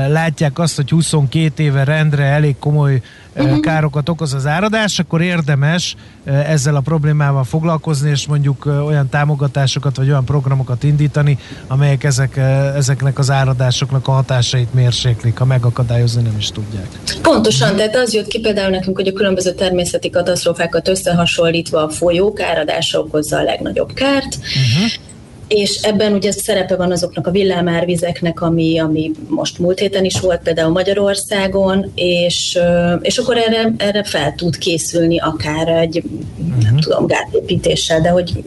látják 0.08 0.58
azt, 0.58 0.76
hogy 0.76 0.90
22 0.90 1.62
éve 1.62 1.84
rendre 1.84 2.24
elég 2.24 2.58
komoly 2.58 3.00
uh-huh. 3.44 3.60
károkat 3.60 4.08
okoz 4.08 4.34
az 4.34 4.46
áradás, 4.46 4.98
akkor 4.98 5.20
érdemes 5.20 5.96
ezzel 6.24 6.76
a 6.76 6.80
problémával 6.80 7.44
foglalkozni, 7.44 8.10
és 8.10 8.26
mondjuk 8.26 8.66
olyan 8.66 9.08
támogatásokat, 9.08 9.96
vagy 9.96 10.08
olyan 10.08 10.24
programokat 10.24 10.82
indítani, 10.82 11.38
amelyek 11.66 12.04
ezek, 12.04 12.36
ezeknek 12.76 13.18
az 13.18 13.30
áradásoknak 13.30 14.08
a 14.08 14.12
hatásait 14.12 14.74
mérséklik, 14.74 15.38
ha 15.38 15.44
megakadályozni 15.44 16.22
nem 16.22 16.34
is 16.38 16.48
tudják. 16.48 16.88
Pontosan, 17.22 17.76
tehát 17.76 17.96
az 17.96 18.14
jött 18.14 18.26
ki 18.26 18.40
például 18.40 18.70
nekünk, 18.70 18.96
hogy 18.96 19.08
a 19.08 19.12
különböző 19.12 19.52
természeti 19.52 20.10
katasztrófákat 20.10 20.88
összehasonlítva 20.88 21.82
a 21.82 21.88
folyók 21.88 22.40
áradása 22.40 22.98
okozza 22.98 23.36
a 23.36 23.42
legnagyobb 23.42 23.92
kárt, 23.92 24.36
uh-huh 24.36 25.08
és 25.50 25.80
ebben 25.82 26.12
ugye 26.12 26.32
szerepe 26.32 26.76
van 26.76 26.92
azoknak 26.92 27.26
a 27.26 27.30
villámárvizeknek, 27.30 28.40
ami, 28.40 28.78
ami 28.78 29.10
most 29.28 29.58
múlt 29.58 29.78
héten 29.78 30.04
is 30.04 30.20
volt 30.20 30.42
például 30.42 30.72
Magyarországon, 30.72 31.90
és, 31.94 32.58
és 33.00 33.18
akkor 33.18 33.36
erre, 33.36 33.72
erre 33.76 34.04
fel 34.04 34.34
tud 34.34 34.58
készülni 34.58 35.18
akár 35.18 35.68
egy, 35.68 35.96
uh-huh. 35.96 36.62
nem 36.62 36.72
mhm. 36.72 36.80
tudom, 36.80 37.06
gátépítéssel, 37.06 38.00
de 38.00 38.08
hogy 38.08 38.42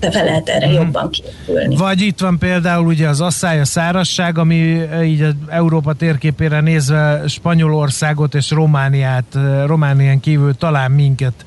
fel 0.00 0.24
lehet 0.24 0.48
erre 0.48 0.66
hmm. 0.66 0.74
jobban 0.74 1.10
készülni. 1.10 1.76
Vagy 1.76 2.00
itt 2.00 2.20
van 2.20 2.38
például 2.38 2.86
ugye 2.86 3.08
az 3.08 3.20
asszály, 3.20 3.60
a 3.60 3.64
szárasság, 3.64 4.38
ami 4.38 4.80
így 5.04 5.22
az 5.22 5.34
Európa 5.48 5.92
térképére 5.92 6.60
nézve 6.60 7.22
Spanyolországot 7.26 8.34
és 8.34 8.50
Romániát, 8.50 9.38
Románián 9.66 10.20
kívül 10.20 10.54
talán 10.54 10.90
minket 10.90 11.44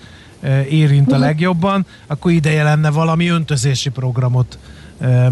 érint 0.69 1.11
a 1.11 1.15
mhm. 1.15 1.23
legjobban, 1.23 1.85
akkor 2.07 2.31
ideje 2.31 2.63
lenne 2.63 2.89
valami 2.89 3.27
öntözési 3.27 3.89
programot 3.89 4.57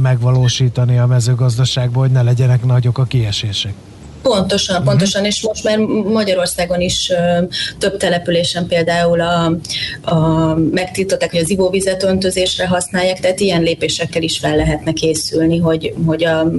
megvalósítani 0.01 0.97
a 0.97 1.05
mezőgazdaságban, 1.05 2.01
hogy 2.01 2.11
ne 2.11 2.21
legyenek 2.21 2.65
nagyok 2.65 2.97
a 2.97 3.03
kiesések. 3.03 3.73
Pontosan, 4.21 4.83
pontosan, 4.83 5.25
és 5.25 5.41
most 5.41 5.63
már 5.63 5.77
Magyarországon 6.13 6.81
is 6.81 7.09
ö, 7.09 7.43
több 7.77 7.97
településen 7.97 8.67
például 8.67 9.21
a, 9.21 9.53
a, 10.01 10.55
megtiltották, 10.71 11.31
hogy 11.31 11.39
az 11.39 11.49
ivóvizet 11.49 12.03
öntözésre 12.03 12.67
használják, 12.67 13.19
tehát 13.19 13.39
ilyen 13.39 13.61
lépésekkel 13.61 14.21
is 14.21 14.38
fel 14.38 14.55
lehetne 14.55 14.91
készülni, 14.91 15.57
hogy, 15.57 15.93
hogy, 16.05 16.23
a, 16.23 16.51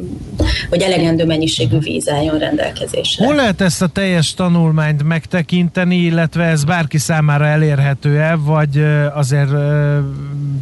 hogy 0.69 0.81
elegendő 0.83 1.25
mennyiségű 1.25 1.79
víz 1.79 2.09
álljon 2.09 2.38
rendelkezésre. 2.38 3.25
Hol 3.25 3.35
lehet 3.35 3.61
ezt 3.61 3.83
a 3.83 3.87
teljes 3.87 4.35
tanulmányt 4.35 5.02
megtekinteni, 5.02 5.97
illetve 5.97 6.45
ez 6.45 6.64
bárki 6.64 6.99
számára 6.99 7.47
elérhető-e, 7.47 8.35
vagy 8.35 8.85
azért 9.14 9.50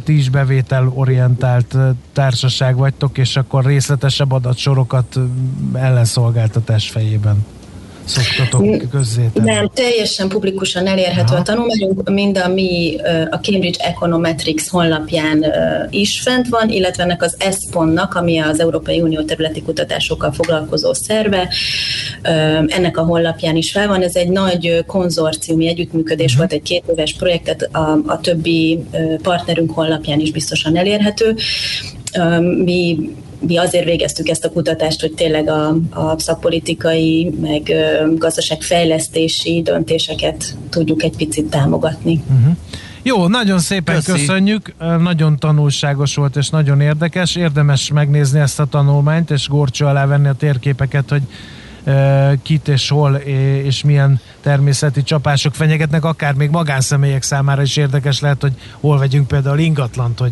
ti 0.03 0.17
is 0.17 0.29
bevételorientált 0.29 1.75
társaság 2.13 2.75
vagytok, 2.75 3.17
és 3.17 3.35
akkor 3.35 3.65
részletesebb 3.65 4.31
adatsorokat 4.31 5.19
ellenszolgáltatás 5.73 6.89
fejében 6.89 7.45
szoktatok 8.09 8.89
közzétenni? 8.89 9.51
Nem, 9.51 9.69
teljesen 9.73 10.27
publikusan 10.27 10.87
elérhető 10.87 11.31
Aha. 11.31 11.35
a 11.35 11.41
tanulmányunk, 11.41 12.09
mind 12.09 12.37
a 12.37 12.47
mi 12.47 12.95
a 13.29 13.35
Cambridge 13.35 13.83
Econometrics 13.83 14.67
honlapján 14.67 15.45
is 15.89 16.19
fent 16.19 16.47
van, 16.47 16.69
illetve 16.69 17.03
ennek 17.03 17.23
az 17.23 17.35
ESPON-nak, 17.37 18.15
ami 18.15 18.37
az 18.39 18.59
Európai 18.59 19.01
Unió 19.01 19.21
területi 19.21 19.61
kutatásokkal 19.61 20.31
foglalkozó 20.31 20.93
szerve, 20.93 21.49
ennek 22.67 22.97
a 22.97 23.01
honlapján 23.01 23.55
is 23.55 23.71
fel 23.71 23.87
van. 23.87 24.01
Ez 24.01 24.15
egy 24.15 24.29
nagy 24.29 24.83
konzorciumi 24.87 25.67
együttműködés 25.67 26.33
uh-huh. 26.33 26.37
volt, 26.37 26.51
egy 26.51 26.67
két 26.67 26.83
éves 26.91 27.13
projektet 27.13 27.69
a, 27.71 27.99
a 28.05 28.19
többi 28.21 28.83
partnerünk 29.21 29.71
honlapján 29.71 30.19
is 30.19 30.31
biztosan 30.31 30.77
elérhető. 30.77 31.35
Mi 32.63 32.97
mi 33.39 33.57
azért 33.57 33.85
végeztük 33.85 34.29
ezt 34.29 34.45
a 34.45 34.51
kutatást, 34.51 35.01
hogy 35.01 35.13
tényleg 35.13 35.49
a, 35.49 35.67
a 35.89 36.19
szakpolitikai, 36.19 37.33
meg 37.41 37.71
gazdaságfejlesztési 38.15 39.61
döntéseket 39.61 40.55
tudjuk 40.69 41.03
egy 41.03 41.15
picit 41.15 41.49
támogatni. 41.49 42.23
Uh-huh. 42.29 42.55
Jó, 43.03 43.27
nagyon 43.27 43.59
szépen 43.59 43.95
Köszi. 43.95 44.11
köszönjük, 44.11 44.73
nagyon 44.99 45.37
tanulságos 45.37 46.15
volt 46.15 46.35
és 46.35 46.49
nagyon 46.49 46.81
érdekes, 46.81 47.35
érdemes 47.35 47.91
megnézni 47.91 48.39
ezt 48.39 48.59
a 48.59 48.65
tanulmányt 48.65 49.31
és 49.31 49.47
gorcsó 49.47 49.87
alá 49.87 50.05
venni 50.05 50.27
a 50.27 50.33
térképeket, 50.33 51.09
hogy 51.09 51.21
kit 52.43 52.67
és 52.67 52.89
hol 52.89 53.15
és 53.63 53.83
milyen 53.83 54.19
természeti 54.41 55.03
csapások 55.03 55.55
fenyegetnek, 55.55 56.05
akár 56.05 56.33
még 56.33 56.49
magánszemélyek 56.49 57.23
számára 57.23 57.61
is 57.61 57.77
érdekes 57.77 58.19
lehet, 58.19 58.41
hogy 58.41 58.53
hol 58.79 58.97
vegyünk 58.97 59.27
például 59.27 59.59
ingatlant, 59.59 60.19
hogy 60.19 60.31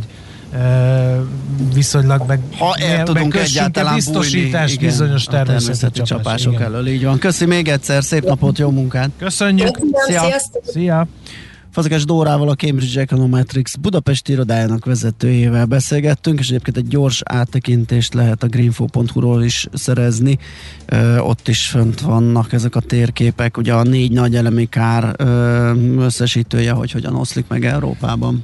viszonylag 1.73 2.23
meg, 2.27 2.39
ha 2.57 2.75
el 2.75 3.03
tudunk 3.03 3.35
egyáltalán 3.35 3.95
biztosítás 3.95 4.73
bújni, 4.73 4.87
bizonyos 4.87 5.25
igen, 5.25 5.33
természeti, 5.45 5.65
természeti 5.65 6.01
csapások 6.01 6.53
igen. 6.53 6.65
elől. 6.65 6.87
Így 6.87 7.03
van. 7.03 7.19
Köszi 7.19 7.45
még 7.45 7.67
egyszer, 7.67 8.03
szép 8.03 8.23
napot, 8.23 8.57
jó 8.57 8.69
munkát! 8.69 9.09
Köszönjük! 9.17 9.79
Szia! 10.07 10.41
Szia! 10.63 11.07
Fazekas 11.77 12.05
Dórával, 12.05 12.49
a 12.49 12.55
Cambridge 12.55 13.01
Econometrics 13.01 13.77
Budapesti 13.77 14.31
irodájának 14.31 14.85
vezetőjével 14.85 15.65
beszélgettünk, 15.65 16.39
és 16.39 16.47
egyébként 16.47 16.77
egy 16.77 16.87
gyors 16.87 17.21
áttekintést 17.25 18.13
lehet 18.13 18.43
a 18.43 18.47
greenfo.hu-ról 18.47 19.43
is 19.43 19.67
szerezni. 19.73 20.37
Ö, 20.85 21.17
ott 21.17 21.47
is 21.47 21.67
fönt 21.67 22.01
vannak 22.01 22.53
ezek 22.53 22.75
a 22.75 22.79
térképek, 22.79 23.57
ugye 23.57 23.73
a 23.73 23.83
négy 23.83 24.11
nagy 24.11 24.35
elemi 24.35 24.65
kár 24.69 25.15
ö, 25.17 25.71
összesítője, 25.99 26.71
hogy 26.71 26.91
hogyan 26.91 27.15
oszlik 27.15 27.45
meg 27.47 27.65
Európában. 27.65 28.43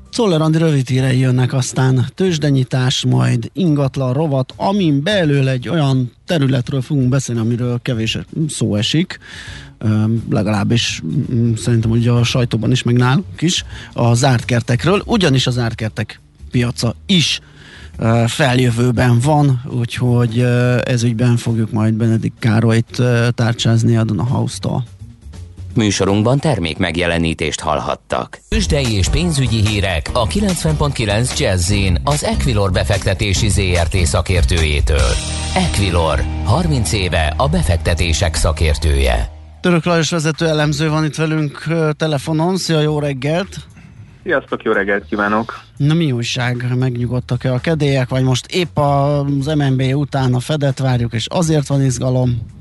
Szoller 0.11 0.41
Andi 0.41 0.57
rövid 0.57 0.87
hírei 0.87 1.19
jönnek, 1.19 1.53
aztán 1.53 2.05
tőzsdenyítás, 2.15 3.05
majd 3.05 3.49
ingatlan 3.53 4.13
rovat, 4.13 4.53
amin 4.57 5.03
belül 5.03 5.49
egy 5.49 5.69
olyan 5.69 6.11
területről 6.25 6.81
fogunk 6.81 7.09
beszélni, 7.09 7.41
amiről 7.41 7.79
kevés 7.81 8.17
szó 8.47 8.75
esik, 8.75 9.19
legalábbis 10.29 11.01
mm, 11.33 11.53
szerintem 11.53 11.91
ugye 11.91 12.11
a 12.11 12.23
sajtóban 12.23 12.71
is, 12.71 12.83
meg 12.83 12.95
nálunk 12.95 13.41
is, 13.41 13.65
a 13.93 14.13
zárt 14.13 14.45
kertekről, 14.45 15.01
ugyanis 15.05 15.47
a 15.47 15.51
zárt 15.51 15.75
kertek 15.75 16.19
piaca 16.51 16.95
is 17.05 17.39
feljövőben 18.27 19.19
van, 19.19 19.61
úgyhogy 19.79 20.39
ezügyben 20.83 21.37
fogjuk 21.37 21.71
majd 21.71 21.93
Benedik 21.93 22.33
Károlyt 22.39 23.01
tárcsázni 23.35 23.97
a 23.97 24.03
Duna 24.03 24.23
House-tól. 24.23 24.83
Műsorunkban 25.75 26.39
termék 26.39 26.77
megjelenítést 26.77 27.59
hallhattak. 27.59 28.39
Üsdei 28.55 28.93
és 28.93 29.09
pénzügyi 29.09 29.67
hírek 29.67 30.09
a 30.13 30.27
90.9 30.27 31.39
jazz 31.39 31.73
az 32.03 32.23
Equilor 32.23 32.71
befektetési 32.71 33.49
ZRT 33.49 33.95
szakértőjétől. 33.95 35.11
Equilor, 35.55 36.23
30 36.43 36.93
éve 36.93 37.33
a 37.37 37.47
befektetések 37.47 38.35
szakértője. 38.35 39.29
Török 39.61 39.85
Lajos 39.85 40.09
vezető 40.09 40.47
elemző 40.47 40.89
van 40.89 41.05
itt 41.05 41.15
velünk 41.15 41.63
telefonon. 41.97 42.57
Szia, 42.57 42.79
jó 42.79 42.99
reggelt! 42.99 43.55
Sziasztok, 44.23 44.63
jó 44.63 44.71
reggelt 44.71 45.05
kívánok! 45.05 45.59
Na 45.77 45.93
mi 45.93 46.11
újság? 46.11 46.77
Megnyugodtak-e 46.77 47.53
a 47.53 47.59
kedélyek, 47.59 48.09
vagy 48.09 48.23
most 48.23 48.45
épp 48.45 48.77
az 48.77 49.45
MNB 49.45 49.81
után 49.93 50.33
a 50.33 50.39
Fedet 50.39 50.79
várjuk, 50.79 51.13
és 51.13 51.27
azért 51.29 51.67
van 51.67 51.83
izgalom? 51.83 52.59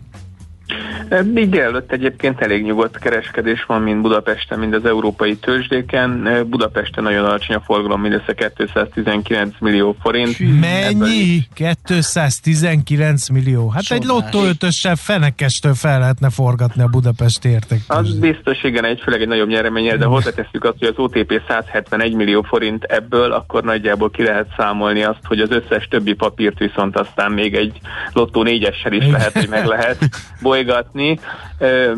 Még 1.32 1.48
délelőtt 1.48 1.92
egyébként 1.92 2.40
elég 2.40 2.64
nyugodt 2.64 2.98
kereskedés 2.98 3.64
van, 3.64 3.82
mind 3.82 4.00
Budapesten, 4.00 4.58
mind 4.58 4.74
az 4.74 4.84
európai 4.84 5.36
tőzsdéken. 5.36 6.28
Budapesten 6.48 7.04
nagyon 7.04 7.24
alacsony 7.24 7.56
a 7.56 7.60
forgalom, 7.60 8.00
mindössze 8.00 8.34
219 8.34 9.54
millió 9.58 9.96
forint. 10.00 10.60
Mennyi? 10.60 11.42
219 11.54 13.28
millió. 13.28 13.68
Hát 13.68 13.82
Sodás. 13.82 14.02
egy 14.02 14.08
lottó 14.08 14.44
ötössel 14.44 14.96
fenekestől 14.96 15.74
fel 15.74 15.98
lehetne 15.98 16.30
forgatni 16.30 16.82
a 16.82 16.86
Budapest 16.86 17.44
érték. 17.44 17.80
Az 17.86 18.18
biztos, 18.18 18.62
igen, 18.62 18.84
egy 18.84 19.00
főleg 19.00 19.20
egy 19.20 19.28
nagyobb 19.28 19.48
nyereményel, 19.48 19.96
de 19.96 20.04
hozzáteszük 20.04 20.64
azt, 20.64 20.78
hogy 20.78 20.88
az 20.88 20.98
OTP 20.98 21.42
171 21.48 22.14
millió 22.14 22.42
forint 22.42 22.84
ebből, 22.84 23.32
akkor 23.32 23.64
nagyjából 23.64 24.10
ki 24.10 24.22
lehet 24.22 24.46
számolni 24.56 25.02
azt, 25.02 25.24
hogy 25.24 25.40
az 25.40 25.50
összes 25.50 25.88
többi 25.90 26.12
papírt 26.12 26.58
viszont 26.58 26.96
aztán 26.96 27.32
még 27.32 27.54
egy 27.54 27.80
lottó 28.12 28.42
négyessel 28.42 28.92
is 28.92 29.06
lehet, 29.10 29.32
hogy 29.32 29.48
meg 29.48 29.66
lehet 29.66 30.08
bolygatni 30.42 30.99
látni. 31.00 31.18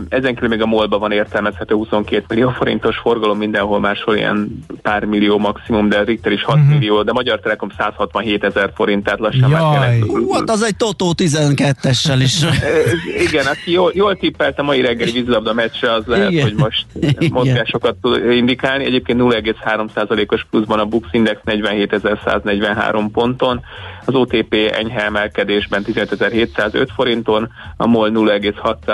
Ezen 0.09 0.35
kívül 0.35 0.49
még 0.49 0.62
a 0.62 0.66
molba 0.66 0.99
van 0.99 1.12
értelmezhető 1.12 1.75
22 1.75 2.25
millió 2.28 2.50
forintos 2.50 2.97
forgalom, 2.97 3.38
mindenhol 3.38 3.80
máshol 3.80 4.16
ilyen 4.16 4.64
pár 4.82 5.04
millió 5.04 5.38
maximum, 5.38 5.88
de 5.88 6.02
Richter 6.02 6.32
is 6.32 6.44
6 6.44 6.56
uh-huh. 6.56 6.71
millió, 6.71 7.02
de 7.02 7.12
Magyar 7.12 7.40
Telekom 7.40 7.68
167 7.78 8.44
ezer 8.44 8.71
forint, 8.75 9.04
tehát 9.04 9.18
lassan 9.18 9.50
Jaj. 9.50 10.00
Hú, 10.00 10.32
hát 10.32 10.50
az 10.50 10.62
egy 10.62 10.76
Totó 10.76 11.14
12-essel 11.16 12.18
is. 12.18 12.42
Igen, 13.28 13.47
aki 13.47 13.71
jól, 13.71 13.90
jól 13.94 14.16
tippelt 14.16 14.59
a 14.59 14.62
mai 14.62 14.80
reggeli 14.80 15.11
vízilabda 15.11 15.52
meccsre, 15.52 15.92
az 15.92 16.04
lehet, 16.06 16.30
Igen. 16.30 16.42
hogy 16.42 16.54
most 16.54 16.87
mozgásokat 17.32 17.97
tud 18.00 18.30
indikálni. 18.30 18.85
Egyébként 18.85 19.21
0,3%-os 19.21 20.47
pluszban 20.50 20.78
a 20.78 20.85
Bux 20.85 21.09
Index 21.11 21.40
47.143 21.44 23.06
ponton, 23.12 23.61
az 24.04 24.14
OTP 24.14 24.54
enyhe 24.73 25.04
emelkedésben 25.04 25.85
15.705 25.87 26.88
forinton, 26.94 27.50
a 27.76 27.87
MOL 27.87 28.11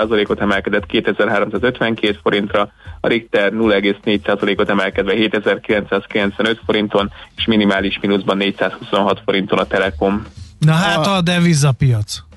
0,6%-ot 0.07 0.39
emelkedett 0.39 0.85
2352 0.85 2.19
forintra, 2.21 2.71
a 3.01 3.07
Richter 3.07 3.51
0,4%-ot 3.51 4.69
emelkedve 4.69 5.13
7995 5.13 6.59
forinton, 6.65 7.11
és 7.35 7.45
minimális 7.45 7.99
mínuszban 7.99 8.37
426 8.37 9.21
forinton 9.25 9.59
a 9.59 9.65
Telekom. 9.65 10.25
Na 10.59 10.73
hát 10.73 11.07
a 11.07 11.21
devizapiac. 11.21 12.28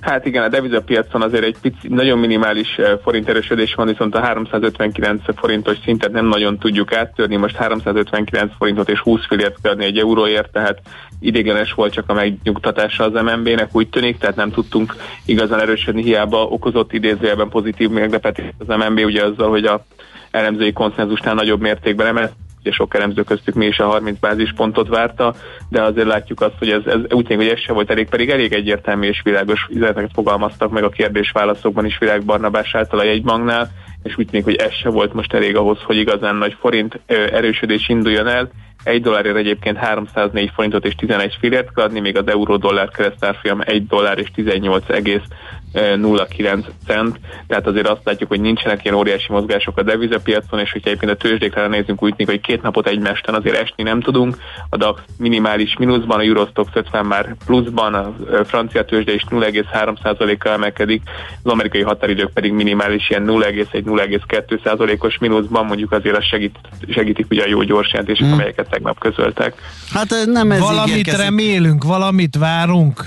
Hát 0.00 0.26
igen, 0.26 0.42
a 0.42 0.48
devizapiacon 0.48 1.22
azért 1.22 1.44
egy 1.44 1.56
pici, 1.60 1.88
nagyon 1.88 2.18
minimális 2.18 2.76
eh, 2.76 2.92
forint 3.02 3.28
erősödés 3.28 3.74
van, 3.74 3.86
viszont 3.86 4.14
a 4.14 4.20
359 4.20 5.22
forintos 5.36 5.76
szintet 5.84 6.12
nem 6.12 6.26
nagyon 6.26 6.58
tudjuk 6.58 6.92
áttörni. 6.92 7.36
Most 7.36 7.56
359 7.56 8.52
forintot 8.58 8.88
és 8.88 9.00
20 9.00 9.26
fillért 9.26 9.56
kell 9.62 9.72
adni 9.72 9.84
egy 9.84 9.98
euróért, 9.98 10.52
tehát 10.52 10.80
idéglenes 11.20 11.72
volt 11.72 11.92
csak 11.92 12.04
a 12.08 12.14
megnyugtatása 12.14 13.04
az 13.04 13.22
MNB-nek, 13.22 13.68
úgy 13.72 13.88
tűnik, 13.88 14.18
tehát 14.18 14.36
nem 14.36 14.50
tudtunk 14.50 14.94
igazán 15.24 15.60
erősödni, 15.60 16.02
hiába 16.02 16.42
okozott 16.42 16.92
idézőjelben 16.92 17.48
pozitív 17.48 17.88
meglepetést 17.88 18.54
az 18.58 18.76
MNB, 18.76 18.98
ugye 19.04 19.24
azzal, 19.24 19.50
hogy 19.50 19.64
a 19.64 19.84
elemzői 20.30 20.72
konszenzusnál 20.72 21.34
nagyobb 21.34 21.60
mértékben 21.60 22.06
emelt 22.06 22.32
ugye 22.60 22.70
sok 22.70 22.94
elemző 22.94 23.22
köztük 23.22 23.54
mi 23.54 23.66
is 23.66 23.78
a 23.78 23.86
30 23.86 24.18
bázispontot 24.18 24.88
várta, 24.88 25.34
de 25.68 25.82
azért 25.82 26.06
látjuk 26.06 26.40
azt, 26.40 26.58
hogy 26.58 26.70
ez, 26.70 26.82
ez 26.86 27.00
úgy 27.08 27.26
tűnik, 27.26 27.46
hogy 27.46 27.56
ez 27.56 27.62
se 27.62 27.72
volt 27.72 27.90
elég, 27.90 28.08
pedig 28.08 28.30
elég 28.30 28.52
egyértelmű 28.52 29.06
és 29.06 29.20
világos 29.24 29.66
üzeneteket 29.70 30.10
fogalmaztak 30.14 30.70
meg 30.70 30.82
a 30.82 30.88
kérdés-válaszokban 30.88 31.84
is 31.84 31.98
Világ 31.98 32.24
Barnabás 32.24 32.74
által 32.74 32.98
a 32.98 33.04
jegybanknál, 33.04 33.70
és 34.02 34.18
úgy 34.18 34.26
tűnik, 34.26 34.44
hogy 34.44 34.56
ez 34.56 34.72
se 34.72 34.88
volt 34.88 35.12
most 35.12 35.34
elég 35.34 35.56
ahhoz, 35.56 35.78
hogy 35.82 35.96
igazán 35.96 36.36
nagy 36.36 36.56
forint 36.60 37.00
erősödés 37.06 37.88
induljon 37.88 38.26
el, 38.26 38.50
egy 38.82 39.02
dollárért 39.02 39.36
egyébként 39.36 39.76
304 39.76 40.50
forintot 40.54 40.84
és 40.84 40.94
11 40.94 41.36
fillért 41.40 41.74
kell 41.74 41.84
adni, 41.84 42.00
még 42.00 42.16
az 42.16 42.28
euró-dollár 42.28 42.88
keresztárfolyam 42.88 43.60
1 43.64 43.86
dollár 43.86 44.18
és 44.18 44.30
18,09 44.36 46.64
cent, 46.86 47.20
tehát 47.46 47.66
azért 47.66 47.88
azt 47.88 48.04
látjuk, 48.04 48.28
hogy 48.28 48.40
nincsenek 48.40 48.84
ilyen 48.84 48.96
óriási 48.96 49.32
mozgások 49.32 49.78
a 49.78 49.82
devizapiacon, 49.82 50.60
és 50.60 50.72
hogyha 50.72 50.88
egyébként 50.88 51.12
a 51.12 51.16
tőzsdékre 51.16 51.66
nézünk, 51.66 52.02
úgy 52.02 52.14
tűnik, 52.14 52.32
hogy 52.32 52.40
két 52.40 52.62
napot 52.62 52.86
egymesten 52.86 53.34
azért 53.34 53.56
esni 53.56 53.82
nem 53.82 54.00
tudunk, 54.00 54.36
a 54.68 54.76
DAX 54.76 55.00
minimális 55.18 55.76
mínuszban, 55.78 56.18
a 56.18 56.22
Eurostox 56.22 56.70
50 56.74 57.06
már 57.06 57.34
pluszban, 57.46 57.94
a 57.94 58.14
francia 58.44 58.84
tőzsde 58.84 59.14
is 59.14 59.24
0,3%-kal 59.30 60.52
emelkedik, 60.52 61.02
az 61.42 61.50
amerikai 61.50 61.82
határidők 61.82 62.32
pedig 62.32 62.52
minimális 62.52 63.10
ilyen 63.10 63.24
0,1-0,2%-os 63.26 65.18
mínuszban, 65.18 65.66
mondjuk 65.66 65.92
azért 65.92 66.16
az 66.16 66.24
segít, 66.24 66.58
segítik 66.88 67.26
ugye 67.30 67.42
a 67.42 67.48
jó 67.48 67.62
gyors 67.62 67.92
jelentések, 67.92 68.24
hmm. 68.24 68.32
amelyeket 68.32 68.67
tegnap 68.70 68.98
közöltek. 68.98 69.54
Hát 69.92 70.14
nem 70.26 70.50
ez 70.50 70.60
Valamit 70.60 70.96
ígérkezik. 70.96 71.20
remélünk, 71.20 71.84
valamit 71.84 72.36
várunk. 72.36 73.04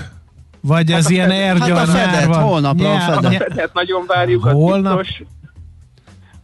Vagy 0.60 0.90
hát 0.90 0.98
ez 0.98 1.10
ilyen 1.10 1.30
ergyal 1.30 1.76
hát 1.76 1.88
a 1.88 1.90
fedet, 1.90 2.24
van? 2.24 2.42
holnapra 2.42 2.84
ja, 2.84 2.94
a 2.94 2.98
fedet. 2.98 3.40
A 3.40 3.44
fedet 3.44 3.72
nagyon 3.72 4.04
várjuk, 4.06 4.46
az 4.46 4.52
Holnap? 4.52 4.98
biztos. 4.98 5.22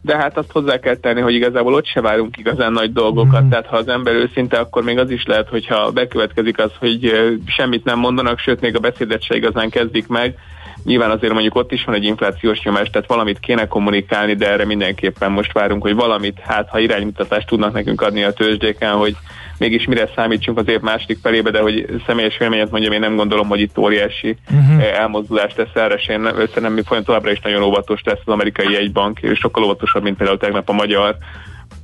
De 0.01 0.17
hát 0.17 0.37
azt 0.37 0.51
hozzá 0.51 0.79
kell 0.79 0.95
tenni, 0.95 1.21
hogy 1.21 1.33
igazából 1.33 1.73
ott 1.73 1.85
se 1.85 2.01
várunk 2.01 2.37
igazán 2.37 2.71
nagy 2.71 2.93
dolgokat. 2.93 3.43
Mm. 3.43 3.49
Tehát 3.49 3.65
ha 3.65 3.77
az 3.77 3.87
ember 3.87 4.13
őszinte, 4.13 4.57
akkor 4.57 4.83
még 4.83 4.97
az 4.97 5.09
is 5.09 5.25
lehet, 5.25 5.49
hogyha 5.49 5.91
bekövetkezik 5.91 6.59
az, 6.59 6.71
hogy 6.79 7.11
semmit 7.45 7.83
nem 7.83 7.99
mondanak, 7.99 8.39
sőt 8.39 8.61
még 8.61 8.75
a 8.75 8.79
beszédet 8.79 9.23
se 9.23 9.35
igazán 9.35 9.69
kezdik 9.69 10.07
meg, 10.07 10.35
Nyilván 10.83 11.11
azért 11.11 11.33
mondjuk 11.33 11.55
ott 11.55 11.71
is 11.71 11.83
van 11.83 11.95
egy 11.95 12.03
inflációs 12.03 12.61
nyomás, 12.61 12.89
tehát 12.89 13.07
valamit 13.07 13.39
kéne 13.39 13.67
kommunikálni, 13.67 14.35
de 14.35 14.51
erre 14.51 14.65
mindenképpen 14.65 15.31
most 15.31 15.53
várunk, 15.53 15.81
hogy 15.81 15.95
valamit, 15.95 16.39
hát 16.39 16.69
ha 16.69 16.79
iránymutatást 16.79 17.47
tudnak 17.47 17.73
nekünk 17.73 18.01
adni 18.01 18.23
a 18.23 18.33
tőzsdéken, 18.33 18.93
hogy 18.93 19.15
mégis 19.59 19.85
mire 19.85 20.09
számítsunk 20.15 20.57
az 20.57 20.67
év 20.67 20.79
második 20.79 21.17
felébe, 21.21 21.51
de 21.51 21.59
hogy 21.59 22.01
személyes 22.05 22.37
véleményet 22.37 22.71
mondjam, 22.71 22.93
én 22.93 22.99
nem 22.99 23.15
gondolom, 23.15 23.47
hogy 23.47 23.59
itt 23.59 23.77
óriási 23.77 24.37
uh-huh. 24.51 24.83
elmozdulást 24.83 25.55
tesz 25.55 25.73
erre, 25.73 25.93
és 25.93 26.07
én 26.07 26.29
szerintem 26.53 27.03
továbbra 27.03 27.31
is 27.31 27.39
nagyon 27.39 27.63
óvatos 27.63 28.01
lesz 28.03 28.19
az 28.25 28.33
amerikai 28.33 28.71
jegybank, 28.71 29.19
és 29.19 29.39
sokkal 29.39 29.63
óvatosabb, 29.63 30.03
mint 30.03 30.17
például 30.17 30.37
tegnap 30.37 30.69
a 30.69 30.73
magyar 30.73 31.17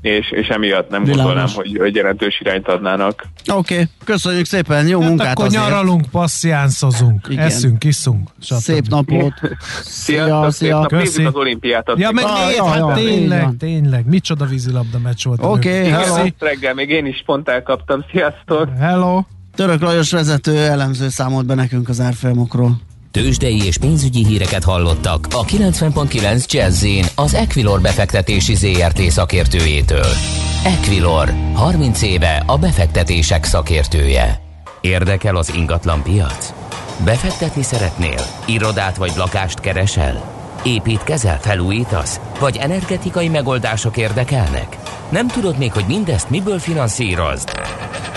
és, 0.05 0.31
és 0.31 0.47
emiatt 0.47 0.89
nem 0.89 1.03
Világos. 1.03 1.23
gondolnám, 1.23 1.49
hogy, 1.55 1.77
hogy 1.79 1.95
jelentős 1.95 2.39
irányt 2.39 2.67
adnának. 2.67 3.25
Oké, 3.53 3.73
okay. 3.73 3.85
köszönjük 4.03 4.45
szépen, 4.45 4.87
jó 4.87 4.99
hát 4.99 5.09
munkát 5.09 5.31
akkor 5.31 5.45
azért. 5.45 5.63
nyaralunk, 5.63 6.05
passzjánszozunk, 6.11 7.27
Igen. 7.29 7.45
eszünk, 7.45 7.83
iszunk. 7.83 8.29
Stb. 8.41 8.57
Szép 8.57 8.87
napot. 8.87 9.33
szia, 10.03 10.25
szia. 10.25 10.51
szia. 10.51 10.85
Köszi. 10.85 11.23
az 11.23 11.35
olimpiát. 11.35 11.91
Ja, 11.95 12.11
meg 12.11 12.25
ah, 12.25 12.45
nézd, 12.45 12.57
ja, 12.57 12.65
hát 12.65 12.77
ja, 12.77 12.91
tényleg, 12.93 13.47
tényleg. 13.59 14.05
Micsoda 14.05 14.45
vízilabda 14.45 14.99
meccs 14.99 15.25
volt. 15.25 15.39
Oké, 15.43 15.79
okay, 15.79 15.89
hello. 15.89 16.25
reggel 16.39 16.73
még 16.73 16.89
én 16.89 17.05
is 17.05 17.23
pont 17.25 17.49
elkaptam. 17.49 18.05
Sziasztok. 18.11 18.69
Hello. 18.79 19.21
Török 19.55 19.81
Lajos 19.81 20.11
vezető 20.11 20.57
elemző 20.57 21.09
számolt 21.09 21.45
be 21.45 21.53
nekünk 21.53 21.89
az 21.89 21.99
árfolyamokról. 21.99 22.77
Tőzsdei 23.15 23.65
és 23.65 23.77
pénzügyi 23.77 24.25
híreket 24.25 24.63
hallottak 24.63 25.27
a 25.31 25.43
90.9 25.43 26.51
jazz 26.51 26.85
az 27.15 27.33
Equilor 27.33 27.81
befektetési 27.81 28.55
ZRT 28.55 29.01
szakértőjétől. 29.01 30.05
Equilor, 30.63 31.33
30 31.53 32.01
éve 32.01 32.43
a 32.45 32.57
befektetések 32.57 33.43
szakértője. 33.43 34.41
Érdekel 34.81 35.35
az 35.35 35.53
ingatlan 35.55 36.03
piac? 36.03 36.53
Befektetni 37.03 37.63
szeretnél? 37.63 38.25
Irodát 38.45 38.97
vagy 38.97 39.11
lakást 39.17 39.59
keresel? 39.59 40.33
Építkezel, 40.63 41.39
felújítasz? 41.41 42.19
Vagy 42.39 42.57
energetikai 42.57 43.29
megoldások 43.29 43.97
érdekelnek? 43.97 44.77
Nem 45.09 45.27
tudod 45.27 45.57
még, 45.57 45.71
hogy 45.71 45.85
mindezt 45.87 46.29
miből 46.29 46.59
finanszírozd? 46.59 47.49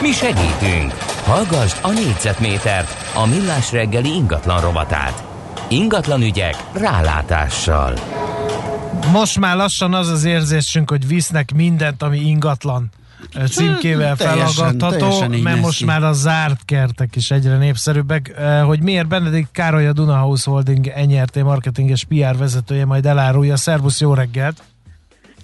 Mi 0.01 0.11
segítünk! 0.13 1.18
Hallgassd 1.29 1.79
a 1.83 1.91
négyzetmétert, 1.91 3.15
a 3.15 3.27
millás 3.27 3.73
reggeli 3.73 4.09
ingatlan 4.09 4.61
rovatát. 4.61 5.25
Ingatlan 5.69 6.23
ügyek 6.23 6.55
rálátással. 6.73 7.93
Most 9.13 9.39
már 9.39 9.57
lassan 9.57 9.95
az 9.95 10.09
az 10.09 10.25
érzésünk, 10.25 10.91
hogy 10.91 11.07
visznek 11.07 11.55
mindent, 11.55 12.03
ami 12.03 12.19
ingatlan 12.19 12.89
címkével 13.49 14.17
felaggatható, 14.17 15.27
mert 15.43 15.61
most 15.61 15.79
ki. 15.79 15.85
már 15.85 16.03
a 16.03 16.13
zárt 16.13 16.65
kertek 16.65 17.17
is 17.17 17.31
egyre 17.31 17.57
népszerűbbek. 17.57 18.35
Hogy 18.65 18.81
miért 18.81 19.09
Benedikt 19.09 19.51
Károly 19.53 19.87
a 19.87 19.93
Duna 19.93 20.17
House 20.17 20.51
Holding 20.51 20.93
NRT 21.07 21.43
marketinges 21.43 22.05
PR 22.05 22.37
vezetője 22.37 22.85
majd 22.85 23.07
elárulja. 23.07 23.57
Szervusz, 23.57 24.01
jó 24.01 24.15
reggelt! 24.15 24.63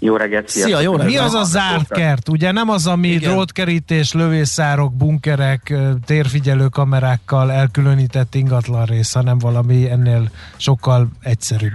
Jó 0.05 0.17
reggelt, 0.17 0.49
sziasztok. 0.49 0.79
Szia, 0.79 0.91
jó 0.91 0.97
reggelt! 0.97 1.11
Mi 1.11 1.19
az 1.19 1.35
a 1.35 1.43
zárt 1.43 1.89
kert? 1.89 2.29
Ugye 2.29 2.53
nem 2.53 2.69
az, 2.69 2.87
ami 2.87 3.09
Igen. 3.09 3.33
drótkerítés, 3.33 4.13
lövészárok, 4.13 4.93
bunkerek, 4.97 5.75
térfigyelő 6.07 6.67
kamerákkal 6.69 7.53
elkülönített 7.53 8.35
ingatlan 8.35 8.85
rész, 8.85 9.13
hanem 9.13 9.39
valami 9.39 9.91
ennél 9.91 10.31
sokkal 10.57 11.09
egyszerűbb. 11.23 11.73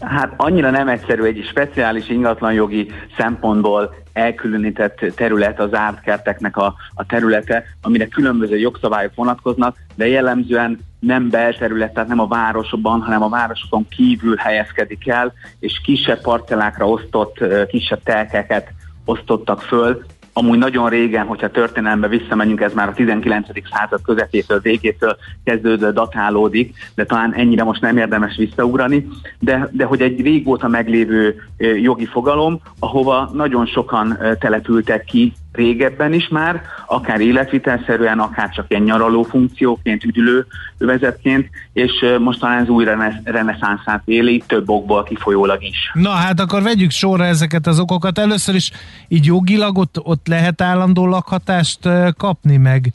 Hát 0.00 0.32
annyira 0.36 0.70
nem 0.70 0.88
egyszerű 0.88 1.22
egy 1.22 1.46
speciális 1.50 2.08
ingatlanjogi 2.08 2.90
szempontból 3.18 3.94
elkülönített 4.16 5.04
terület 5.14 5.60
az 5.60 5.70
zárt 5.70 6.00
kerteknek 6.00 6.56
a, 6.56 6.74
a 6.94 7.06
területe, 7.06 7.64
amire 7.82 8.06
különböző 8.06 8.58
jogszabályok 8.58 9.14
vonatkoznak, 9.14 9.76
de 9.94 10.06
jellemzően 10.06 10.78
nem 10.98 11.30
belterület, 11.30 11.92
tehát 11.92 12.08
nem 12.08 12.20
a 12.20 12.26
városokban, 12.26 13.00
hanem 13.00 13.22
a 13.22 13.28
városokon 13.28 13.88
kívül 13.88 14.36
helyezkedik 14.36 15.08
el, 15.08 15.32
és 15.58 15.80
kisebb 15.84 16.20
parcellákra 16.20 16.88
osztott, 16.88 17.44
kisebb 17.68 18.02
telkeket 18.02 18.68
osztottak 19.04 19.60
föl, 19.60 20.04
amúgy 20.38 20.58
nagyon 20.58 20.88
régen, 20.88 21.26
hogyha 21.26 21.50
történelembe 21.50 22.08
visszamegyünk, 22.08 22.60
ez 22.60 22.72
már 22.72 22.88
a 22.88 22.92
19. 22.92 23.46
század 23.70 24.02
közepétől, 24.02 24.60
végétől 24.60 25.16
kezdődő 25.44 25.92
datálódik, 25.92 26.74
de 26.94 27.04
talán 27.04 27.34
ennyire 27.34 27.64
most 27.64 27.80
nem 27.80 27.96
érdemes 27.96 28.36
visszaugrani, 28.36 29.06
de, 29.38 29.68
de 29.72 29.84
hogy 29.84 30.00
egy 30.00 30.20
régóta 30.20 30.68
meglévő 30.68 31.42
jogi 31.56 32.06
fogalom, 32.06 32.60
ahova 32.78 33.30
nagyon 33.32 33.66
sokan 33.66 34.18
települtek 34.38 35.04
ki 35.04 35.32
régebben 35.56 36.12
is 36.12 36.28
már, 36.28 36.62
akár 36.86 37.20
életvitelszerűen, 37.20 38.18
akár 38.18 38.50
csak 38.50 38.64
ilyen 38.68 38.82
nyaraló 38.82 39.22
funkcióként, 39.22 40.04
üdülő 40.04 40.46
övezetként, 40.78 41.48
és 41.72 41.92
most 42.18 42.40
talán 42.40 42.62
ez 42.62 42.68
új 42.68 42.84
reneszánszát 43.24 44.02
éli, 44.04 44.42
több 44.46 44.68
okból 44.68 45.02
kifolyólag 45.02 45.62
is. 45.62 45.90
Na 45.92 46.10
hát 46.10 46.40
akkor 46.40 46.62
vegyük 46.62 46.90
sorra 46.90 47.24
ezeket 47.24 47.66
az 47.66 47.80
okokat. 47.80 48.18
Először 48.18 48.54
is 48.54 48.70
így 49.08 49.24
jogilag 49.24 49.78
ott, 49.78 50.00
ott 50.02 50.26
lehet 50.26 50.60
állandó 50.60 51.06
lakhatást 51.06 51.88
kapni 52.16 52.56
meg 52.56 52.92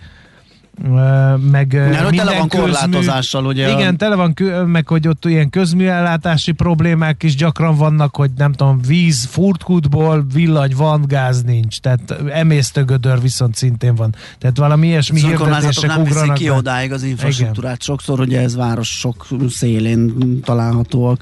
meg 1.51 1.73
Mert 1.73 2.09
minden 2.09 2.25
tele 2.25 2.37
van 2.37 2.47
korlátozással, 2.47 3.45
ugye? 3.45 3.69
Igen, 3.71 3.97
tele 3.97 4.15
van, 4.15 4.33
meg 4.65 4.87
hogy 4.87 5.07
ott 5.07 5.25
ilyen 5.25 5.49
közműellátási 5.49 6.51
problémák 6.51 7.23
is 7.23 7.35
gyakran 7.35 7.75
vannak, 7.75 8.15
hogy 8.15 8.31
nem 8.37 8.51
tudom, 8.51 8.79
víz 8.87 9.25
furtkútból 9.25 10.25
villany 10.33 10.73
van, 10.75 11.03
gáz 11.07 11.43
nincs. 11.43 11.79
Tehát 11.79 12.15
emésztőgödör 12.29 13.21
viszont 13.21 13.55
szintén 13.55 13.95
van. 13.95 14.15
Tehát 14.39 14.57
valami 14.57 14.87
ilyesmi 14.87 15.21
az 15.21 15.27
hirdetések 15.27 15.89
nem 15.89 16.01
ugranak. 16.01 16.35
ki 16.35 16.49
odáig 16.49 16.91
az 16.91 17.03
infrastruktúrát. 17.03 17.75
Igen. 17.75 17.77
Sokszor 17.79 18.19
ugye 18.19 18.41
ez 18.41 18.55
városok 18.55 19.27
szélén 19.47 20.39
találhatóak. 20.43 21.19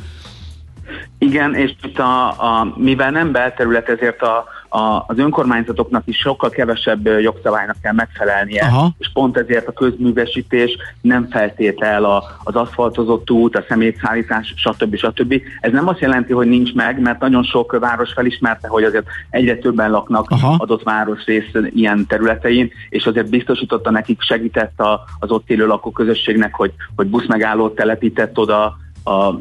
Igen, 1.17 1.55
és 1.55 1.75
itt 1.83 1.99
a, 1.99 2.27
a, 2.27 2.73
mivel 2.77 3.11
nem 3.11 3.31
belterület, 3.31 3.89
ezért 3.89 4.21
a, 4.21 4.45
a, 4.69 5.03
az 5.07 5.17
önkormányzatoknak 5.17 6.03
is 6.05 6.17
sokkal 6.17 6.49
kevesebb 6.49 7.07
jogszabálynak 7.07 7.75
kell 7.81 7.93
megfelelnie, 7.93 8.63
Aha. 8.63 8.89
és 8.97 9.09
pont 9.13 9.37
ezért 9.37 9.67
a 9.67 9.71
közművesítés 9.71 10.77
nem 11.01 11.27
feltétel 11.29 12.03
a, 12.03 12.23
az 12.43 12.55
aszfaltozott 12.55 13.31
út, 13.31 13.55
a 13.55 13.65
szemétszállítás, 13.67 14.53
stb. 14.55 14.95
stb. 14.95 15.41
Ez 15.61 15.71
nem 15.71 15.87
azt 15.87 15.99
jelenti, 15.99 16.33
hogy 16.33 16.47
nincs 16.47 16.73
meg, 16.73 17.01
mert 17.01 17.19
nagyon 17.19 17.43
sok 17.43 17.77
város 17.79 18.13
felismerte, 18.13 18.67
hogy 18.67 18.83
azért 18.83 19.05
egyre 19.29 19.57
többen 19.57 19.91
laknak 19.91 20.29
Aha. 20.29 20.55
adott 20.57 20.83
városrész 20.83 21.51
ilyen 21.69 22.05
területein, 22.07 22.71
és 22.89 23.05
azért 23.05 23.29
biztosította 23.29 23.91
nekik, 23.91 24.21
segített 24.21 24.79
a, 24.79 25.03
az 25.19 25.31
ott 25.31 25.49
élő 25.49 25.65
lakóközösségnek, 25.65 26.55
hogy, 26.55 26.73
hogy 26.95 27.07
buszmegállót 27.07 27.75
telepített 27.75 28.37
oda, 28.37 28.77
a 29.09 29.39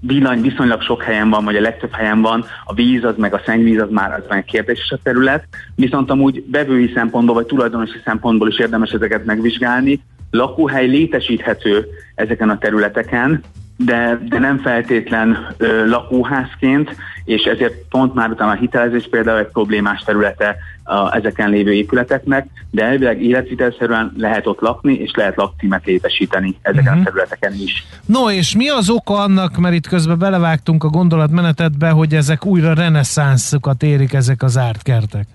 villany 0.00 0.40
viszonylag 0.40 0.82
sok 0.82 1.02
helyen 1.02 1.30
van, 1.30 1.44
vagy 1.44 1.56
a 1.56 1.60
legtöbb 1.60 1.92
helyen 1.92 2.20
van, 2.20 2.44
a 2.64 2.74
víz 2.74 3.04
az 3.04 3.14
meg 3.16 3.34
a 3.34 3.40
szennyvíz 3.44 3.80
az 3.80 3.90
már 3.90 4.12
az 4.12 4.24
már 4.28 4.44
kérdéses 4.44 4.90
a 4.90 4.98
terület, 5.02 5.44
viszont 5.74 6.10
amúgy 6.10 6.44
bevői 6.46 6.90
szempontból, 6.94 7.34
vagy 7.34 7.46
tulajdonosi 7.46 8.00
szempontból 8.04 8.48
is 8.48 8.58
érdemes 8.58 8.90
ezeket 8.90 9.24
megvizsgálni. 9.24 10.02
Lakóhely 10.30 10.86
létesíthető 10.86 11.86
ezeken 12.14 12.50
a 12.50 12.58
területeken, 12.58 13.42
de, 13.76 14.20
de 14.28 14.38
nem 14.38 14.58
feltétlen 14.58 15.54
ö, 15.56 15.88
lakóházként, 15.88 16.96
és 17.24 17.42
ezért 17.42 17.74
pont 17.88 18.14
már 18.14 18.30
utána 18.30 18.50
a 18.50 18.54
hitelezés 18.54 19.08
például 19.10 19.38
egy 19.38 19.50
problémás 19.52 20.02
területe 20.02 20.56
a, 20.90 21.14
ezeken 21.16 21.50
lévő 21.50 21.72
épületeknek, 21.72 22.46
de 22.70 22.84
elvileg 22.84 23.22
életvitelszerűen 23.22 24.12
lehet 24.16 24.46
ott 24.46 24.60
lakni, 24.60 24.94
és 24.94 25.10
lehet 25.14 25.36
lakcímet 25.36 25.84
létesíteni 25.84 26.56
ezeken 26.62 26.82
uh-huh. 26.82 26.92
a 26.92 26.96
mhm. 26.96 27.04
területeken 27.04 27.52
is. 27.54 27.86
No, 28.06 28.30
és 28.30 28.56
mi 28.56 28.68
az 28.68 28.90
oka 28.90 29.14
annak, 29.14 29.56
mert 29.56 29.74
itt 29.74 29.86
közben 29.86 30.18
belevágtunk 30.18 30.84
a 30.84 30.88
gondolatmenetedbe, 30.88 31.90
hogy 31.90 32.14
ezek 32.14 32.46
újra 32.46 32.74
reneszánszukat 32.74 33.82
érik 33.82 34.12
ezek 34.12 34.42
az 34.42 34.58
árt 34.58 34.82
kertek? 34.82 35.26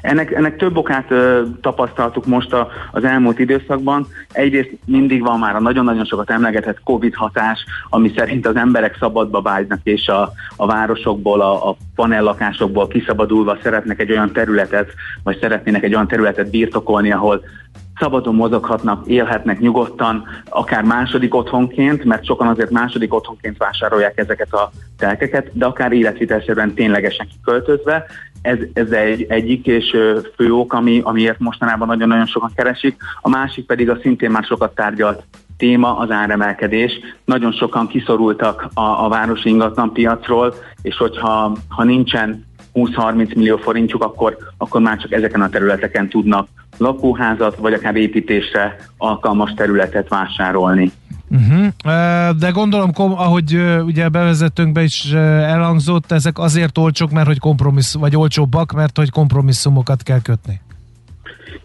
Ennek, 0.00 0.32
ennek 0.32 0.56
több 0.56 0.76
okát 0.76 1.10
ö, 1.10 1.42
tapasztaltuk 1.60 2.26
most 2.26 2.52
a, 2.52 2.68
az 2.92 3.04
elmúlt 3.04 3.38
időszakban. 3.38 4.06
Egyrészt 4.32 4.78
mindig 4.84 5.22
van 5.22 5.38
már 5.38 5.54
a 5.54 5.60
nagyon-nagyon 5.60 6.04
sokat 6.04 6.30
emlegetett 6.30 6.82
Covid 6.84 7.14
hatás, 7.14 7.64
ami 7.88 8.12
szerint 8.16 8.46
az 8.46 8.56
emberek 8.56 8.96
szabadba 8.98 9.42
vágynak, 9.42 9.80
és 9.82 10.08
a, 10.08 10.32
a 10.56 10.66
városokból, 10.66 11.40
a, 11.40 11.68
a 11.68 11.76
panellakásokból 11.94 12.88
kiszabadulva 12.88 13.58
szeretnek 13.62 14.00
egy 14.00 14.10
olyan 14.10 14.32
területet, 14.32 14.92
vagy 15.22 15.38
szeretnének 15.40 15.82
egy 15.82 15.94
olyan 15.94 16.08
területet 16.08 16.50
birtokolni, 16.50 17.12
ahol 17.12 17.42
szabadon 18.00 18.34
mozoghatnak, 18.34 19.06
élhetnek 19.06 19.60
nyugodtan, 19.60 20.24
akár 20.48 20.82
második 20.82 21.34
otthonként, 21.34 22.04
mert 22.04 22.24
sokan 22.24 22.48
azért 22.48 22.70
második 22.70 23.14
otthonként 23.14 23.56
vásárolják 23.56 24.18
ezeket 24.18 24.52
a 24.52 24.70
telkeket, 24.98 25.50
de 25.52 25.66
akár 25.66 25.92
életvitelszerűen 25.92 26.74
ténylegesen 26.74 27.26
kiköltözve. 27.26 28.06
Ez, 28.42 28.58
ez 28.72 28.90
egy, 28.90 29.26
egyik 29.28 29.66
és 29.66 29.96
fő 30.36 30.52
ok, 30.52 30.72
ami, 30.72 31.00
amiért 31.04 31.38
mostanában 31.38 31.88
nagyon-nagyon 31.88 32.26
sokan 32.26 32.52
keresik. 32.54 32.96
A 33.20 33.28
másik 33.28 33.66
pedig 33.66 33.90
a 33.90 33.98
szintén 34.02 34.30
már 34.30 34.44
sokat 34.44 34.74
tárgyalt 34.74 35.22
téma 35.56 35.96
az 35.96 36.10
áremelkedés. 36.10 36.92
Nagyon 37.24 37.52
sokan 37.52 37.86
kiszorultak 37.86 38.68
a, 38.74 39.04
a 39.04 39.08
városi 39.08 39.48
ingatlan 39.48 39.92
piacról, 39.92 40.54
és 40.82 40.96
hogyha 40.96 41.56
ha 41.68 41.84
nincsen 41.84 42.46
20-30 42.74 43.34
millió 43.34 43.56
forintjuk, 43.56 44.04
akkor, 44.04 44.36
akkor 44.58 44.80
már 44.80 44.98
csak 44.98 45.12
ezeken 45.12 45.40
a 45.40 45.48
területeken 45.48 46.08
tudnak 46.08 46.48
lakóházat, 46.78 47.56
vagy 47.56 47.72
akár 47.72 47.96
építésre 47.96 48.76
alkalmas 48.96 49.52
területet 49.54 50.08
vásárolni. 50.08 50.92
Uh-huh. 51.30 52.38
De 52.38 52.50
gondolom, 52.50 52.90
ahogy 52.96 53.60
ugye 53.84 54.08
bevezetőnkbe 54.08 54.82
is 54.82 55.12
elhangzott, 55.12 56.12
ezek 56.12 56.38
azért 56.38 56.78
olcsók, 56.78 57.10
mert 57.10 57.26
hogy 57.26 57.38
kompromissz, 57.38 57.94
vagy 57.94 58.16
olcsóbbak, 58.16 58.72
mert 58.72 58.96
hogy 58.96 59.10
kompromisszumokat 59.10 60.02
kell 60.02 60.20
kötni. 60.22 60.60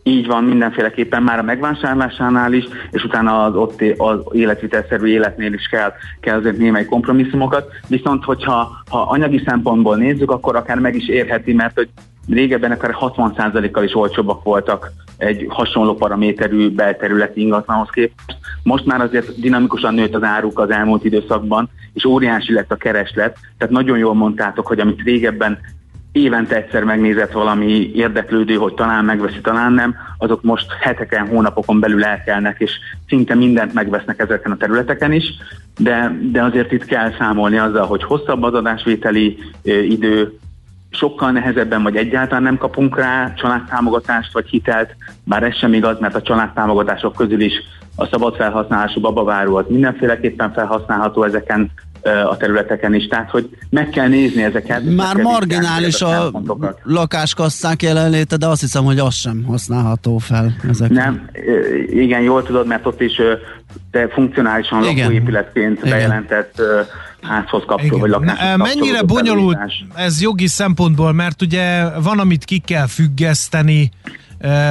Így 0.04 0.28
van, 0.28 0.43
mindenféleképpen 0.43 1.23
már 1.23 1.39
a 1.39 1.43
megvásárlásánál 1.43 2.54
is, 2.54 2.63
és 2.91 3.04
utána 3.04 3.43
az 3.43 3.56
ott 3.56 3.82
az 3.97 4.19
életvitelszerű 4.32 5.08
életnél 5.08 5.54
is 5.54 5.67
kell, 5.67 5.93
kell 6.19 6.38
azért 6.38 6.58
némely 6.58 6.86
kompromisszumokat. 6.86 7.71
Viszont, 7.88 8.23
hogyha 8.23 8.84
ha 8.89 9.01
anyagi 9.01 9.41
szempontból 9.45 9.95
nézzük, 9.95 10.32
akkor 10.32 10.56
akár 10.56 10.80
meg 10.80 10.95
is 10.95 11.08
érheti, 11.08 11.54
mert 11.54 11.75
hogy 11.75 11.89
régebben 12.28 12.71
akár 12.71 12.95
60%-kal 12.99 13.84
is 13.84 13.95
olcsóbbak 13.95 14.43
voltak 14.43 14.91
egy 15.17 15.45
hasonló 15.49 15.95
paraméterű 15.95 16.69
belterületi 16.69 17.41
ingatlanhoz 17.41 17.89
képest. 17.89 18.38
Most 18.63 18.86
már 18.86 19.01
azért 19.01 19.39
dinamikusan 19.39 19.93
nőtt 19.93 20.15
az 20.15 20.23
áruk 20.23 20.60
az 20.60 20.69
elmúlt 20.69 21.04
időszakban, 21.04 21.69
és 21.93 22.06
óriási 22.06 22.54
lett 22.54 22.71
a 22.71 22.75
kereslet, 22.75 23.38
tehát 23.58 23.73
nagyon 23.73 23.97
jól 23.97 24.13
mondtátok, 24.13 24.67
hogy 24.67 24.80
amit 24.80 25.01
régebben 25.01 25.60
évente 26.15 26.56
egyszer 26.56 26.84
megnézett 26.84 27.32
valami 27.32 27.91
érdeklődő, 27.93 28.56
hogy 28.56 28.73
talán 28.73 29.06
megveszi, 29.06 29.41
talán 29.41 29.73
nem, 29.73 29.95
azok 30.17 30.43
most 30.43 30.65
heteken, 30.80 31.28
hónapokon 31.28 31.80
belül 31.80 32.04
elkelnek, 32.04 32.60
és 32.60 32.71
szinte 33.08 33.36
mindent 33.36 33.73
megvesznek 33.73 34.19
ezeken 34.19 34.51
a 34.51 34.58
területeken 34.58 35.12
is, 35.12 35.25
de, 35.78 36.19
de 36.32 36.43
azért 36.43 36.71
itt 36.71 36.86
kell 36.86 37.12
számolni 37.17 37.58
azzal, 37.58 37.86
hogy 37.86 38.04
hosszabb 38.04 38.43
az 38.43 38.54
adásvételi 38.54 39.38
idő, 39.63 40.38
sokkal 40.95 41.31
nehezebben, 41.31 41.84
vagy 41.84 41.95
egyáltalán 41.95 42.43
nem 42.43 42.58
kapunk 42.58 42.97
rá 42.97 43.34
családtámogatást 43.34 44.34
vagy 44.34 44.49
hitelt, 44.49 44.95
bár 45.23 45.43
ez 45.43 45.58
sem 45.58 45.73
igaz, 45.73 45.99
mert 45.99 46.15
a 46.15 46.21
családtámogatások 46.21 47.15
közül 47.15 47.41
is 47.41 47.53
a 47.95 48.05
szabad 48.05 48.36
felhasználású 48.36 49.01
babaváró 49.01 49.55
az 49.55 49.65
mindenféleképpen 49.67 50.53
felhasználható 50.53 51.23
ezeken 51.23 51.71
a 52.29 52.38
területeken 52.38 52.93
is. 52.93 53.08
Tehát, 53.08 53.29
hogy 53.29 53.49
meg 53.69 53.89
kell 53.89 54.08
nézni 54.08 54.43
ezeket. 54.43 54.95
Már 54.95 55.15
marginális 55.15 56.01
a, 56.01 56.25
a 56.25 56.34
lakáskasszák 56.84 57.81
jelenléte, 57.81 58.38
de 58.38 58.47
azt 58.47 58.62
hiszem, 58.62 58.84
hogy 58.84 58.99
az 58.99 59.13
sem 59.13 59.43
használható 59.47 60.17
fel. 60.17 60.55
Ezek. 60.69 60.89
Nem, 60.89 61.29
igen, 61.88 62.21
jól 62.21 62.43
tudod, 62.43 62.67
mert 62.67 62.86
ott 62.86 63.01
is 63.01 63.21
de 63.91 64.08
funkcionálisan 64.08 64.84
igen. 64.84 64.95
lakóépületként 64.95 65.77
igen. 65.77 65.89
bejelentett 65.89 66.62
házhoz 67.28 67.64
kapcsoló, 67.68 68.00
vagy 68.00 68.10
lakáshoz 68.10 68.58
Mennyire 68.58 69.02
bonyolult 69.02 69.58
ez 69.96 70.22
jogi 70.22 70.48
szempontból, 70.48 71.14
mert 71.14 71.42
ugye 71.42 71.90
van, 72.00 72.20
amit 72.20 72.46
ki 72.46 72.58
kell 72.58 72.88
függeszteni, 72.88 73.92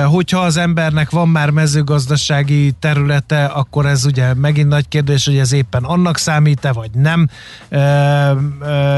Hogyha 0.04 0.38
az 0.38 0.56
embernek 0.56 1.10
van 1.10 1.28
már 1.28 1.50
mezőgazdasági 1.50 2.72
területe, 2.78 3.44
akkor 3.44 3.86
ez 3.86 4.04
ugye 4.04 4.34
megint 4.34 4.68
nagy 4.68 4.88
kérdés, 4.88 5.24
hogy 5.24 5.38
ez 5.38 5.52
éppen 5.52 5.84
annak 5.84 6.18
számít-e, 6.18 6.72
vagy 6.72 6.90
nem. 6.90 7.28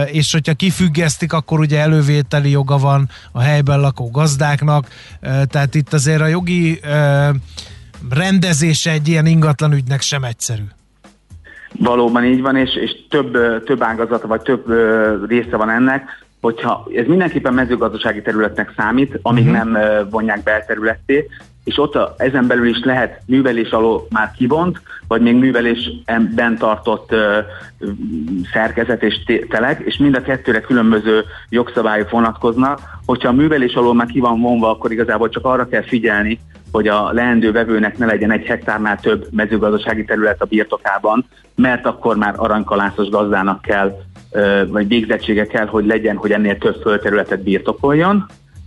És 0.06 0.32
hogyha 0.32 0.54
kifüggesztik, 0.54 1.32
akkor 1.32 1.58
ugye 1.58 1.80
elővételi 1.80 2.50
joga 2.50 2.78
van 2.78 3.08
a 3.32 3.40
helyben 3.40 3.80
lakó 3.80 4.10
gazdáknak. 4.10 4.88
Tehát 5.46 5.74
itt 5.74 5.92
azért 5.92 6.20
a 6.20 6.26
jogi 6.26 6.80
rendezése 8.10 8.90
egy 8.90 9.08
ilyen 9.08 9.26
ingatlan 9.26 9.72
ügynek 9.72 10.00
sem 10.00 10.24
egyszerű. 10.24 10.64
Valóban 11.78 12.24
így 12.24 12.42
van, 12.42 12.56
és, 12.56 12.74
és 12.74 12.96
több, 13.08 13.64
több 13.64 13.82
ágazata, 13.82 14.26
vagy 14.26 14.40
több 14.40 14.64
része 15.28 15.56
van 15.56 15.70
ennek 15.70 16.24
hogyha 16.40 16.86
ez 16.94 17.06
mindenképpen 17.06 17.54
mezőgazdasági 17.54 18.22
területnek 18.22 18.72
számít, 18.76 19.18
amíg 19.22 19.46
uh-huh. 19.46 19.64
nem 19.64 19.78
vonják 20.10 20.42
be 20.42 20.64
területté, 20.66 21.26
és 21.64 21.78
ott 21.78 21.94
a, 21.94 22.14
ezen 22.18 22.46
belül 22.46 22.68
is 22.68 22.84
lehet 22.84 23.20
művelés 23.26 23.70
alól 23.70 24.06
már 24.10 24.32
kivont, 24.36 24.80
vagy 25.08 25.20
még 25.20 25.34
művelésben 25.34 26.56
tartott 26.58 27.12
ö, 27.12 27.38
szerkezet 28.52 29.02
és 29.02 29.14
telek, 29.48 29.80
és 29.84 29.96
mind 29.96 30.14
a 30.14 30.22
kettőre 30.22 30.60
különböző 30.60 31.24
jogszabályok 31.48 32.10
vonatkoznak. 32.10 32.80
Hogyha 33.06 33.28
a 33.28 33.32
művelés 33.32 33.74
alól 33.74 33.94
már 33.94 34.06
ki 34.06 34.20
van 34.20 34.40
vonva, 34.40 34.70
akkor 34.70 34.92
igazából 34.92 35.28
csak 35.28 35.44
arra 35.44 35.68
kell 35.68 35.82
figyelni, 35.82 36.40
hogy 36.76 36.88
a 36.88 37.12
leendő 37.12 37.52
vevőnek 37.52 37.98
ne 37.98 38.06
legyen 38.06 38.30
egy 38.30 38.44
hektárnál 38.44 39.00
több 39.00 39.26
mezőgazdasági 39.30 40.04
terület 40.04 40.42
a 40.42 40.44
birtokában, 40.44 41.24
mert 41.54 41.86
akkor 41.86 42.16
már 42.16 42.34
aranykalászos 42.36 43.08
gazdának 43.08 43.62
kell 43.62 43.96
vagy 44.68 44.88
végzettsége 44.88 45.46
kell, 45.46 45.66
hogy 45.66 45.86
legyen, 45.86 46.16
hogy 46.16 46.32
ennél 46.32 46.58
több 46.58 46.80
földterületet 46.82 47.42
birtokoljon. 47.42 48.26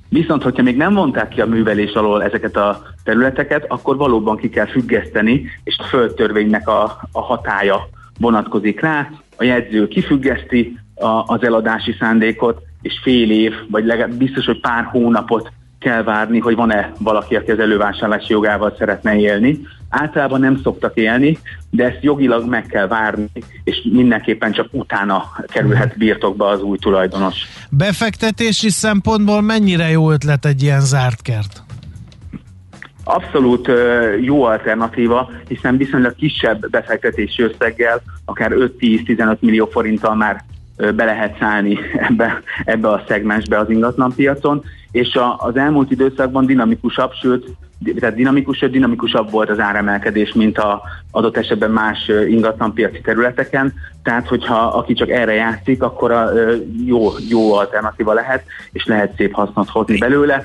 Viszont, 0.09 0.43
hogyha 0.43 0.63
még 0.63 0.77
nem 0.77 0.93
vonták 0.93 1.27
ki 1.27 1.41
a 1.41 1.45
művelés 1.45 1.93
alól 1.93 2.23
ezeket 2.23 2.55
a 2.55 2.81
területeket, 3.03 3.65
akkor 3.67 3.97
valóban 3.97 4.37
ki 4.37 4.49
kell 4.49 4.67
függeszteni, 4.67 5.45
és 5.63 5.75
a 5.79 5.83
földtörvénynek 5.83 6.67
a, 6.67 6.83
a 7.11 7.21
hatája 7.21 7.89
vonatkozik 8.19 8.79
rá. 8.79 9.09
A 9.37 9.43
jegyző 9.43 9.87
kifüggeszti 9.87 10.79
a, 10.95 11.23
az 11.25 11.43
eladási 11.43 11.95
szándékot, 11.99 12.61
és 12.81 12.99
fél 13.03 13.31
év, 13.31 13.53
vagy 13.71 13.85
legalább 13.85 14.13
biztos, 14.13 14.45
hogy 14.45 14.59
pár 14.59 14.83
hónapot 14.83 15.51
kell 15.79 16.03
várni, 16.03 16.39
hogy 16.39 16.55
van-e 16.55 16.91
valaki, 16.99 17.35
aki 17.35 17.51
az 17.51 17.59
elővásárlási 17.59 18.33
jogával 18.33 18.75
szeretne 18.77 19.15
élni. 19.15 19.59
Általában 19.89 20.39
nem 20.39 20.59
szoktak 20.63 20.95
élni, 20.95 21.37
de 21.69 21.85
ezt 21.85 21.97
jogilag 22.01 22.49
meg 22.49 22.65
kell 22.65 22.87
várni, 22.87 23.29
és 23.63 23.87
mindenképpen 23.91 24.51
csak 24.51 24.67
utána 24.71 25.23
kerülhet 25.47 25.97
birtokba 25.97 26.47
az 26.47 26.61
új 26.61 26.77
tulajdonos. 26.77 27.35
Befektetési 27.69 28.69
szempontból 28.69 29.41
mennyire 29.41 29.89
jó 29.89 30.11
ötlet 30.11 30.45
egy 30.45 30.63
ilyen 30.63 30.81
zárt 30.81 31.21
kert? 31.21 31.63
Abszolút 33.03 33.71
jó 34.21 34.43
alternatíva, 34.43 35.31
hiszen 35.47 35.77
viszonylag 35.77 36.15
kisebb 36.15 36.69
befektetési 36.69 37.41
összeggel, 37.41 38.01
akár 38.25 38.51
5-10-15 38.53 39.39
millió 39.39 39.65
forinttal 39.65 40.15
már 40.15 40.43
be 40.95 41.05
lehet 41.05 41.37
szállni 41.39 41.79
ebbe, 42.09 42.41
ebbe 42.65 42.89
a 42.89 43.03
szegmensbe 43.07 43.57
az 43.57 43.69
ingatlanpiacon, 43.69 44.63
és 44.91 45.15
a, 45.15 45.35
az 45.37 45.55
elmúlt 45.55 45.91
időszakban 45.91 46.45
dinamikusabb, 46.45 47.11
sőt, 47.21 47.45
tehát 47.99 48.15
dinamikus, 48.15 48.59
dinamikusabb 48.59 49.31
volt 49.31 49.49
az 49.49 49.59
áremelkedés, 49.59 50.33
mint 50.33 50.57
a 50.57 50.81
adott 51.11 51.37
esetben 51.37 51.71
más 51.71 52.11
ingatlanpiaci 52.27 53.01
területeken, 53.01 53.73
tehát 54.03 54.27
hogyha 54.27 54.55
aki 54.55 54.93
csak 54.93 55.09
erre 55.09 55.33
játszik, 55.33 55.83
akkor 55.83 56.11
a 56.11 56.31
jó, 56.85 57.11
jó 57.29 57.53
alternatíva 57.53 58.13
lehet, 58.13 58.43
és 58.71 58.85
lehet 58.85 59.15
szép 59.15 59.33
hasznot 59.33 59.69
hozni 59.69 59.97
belőle. 59.97 60.43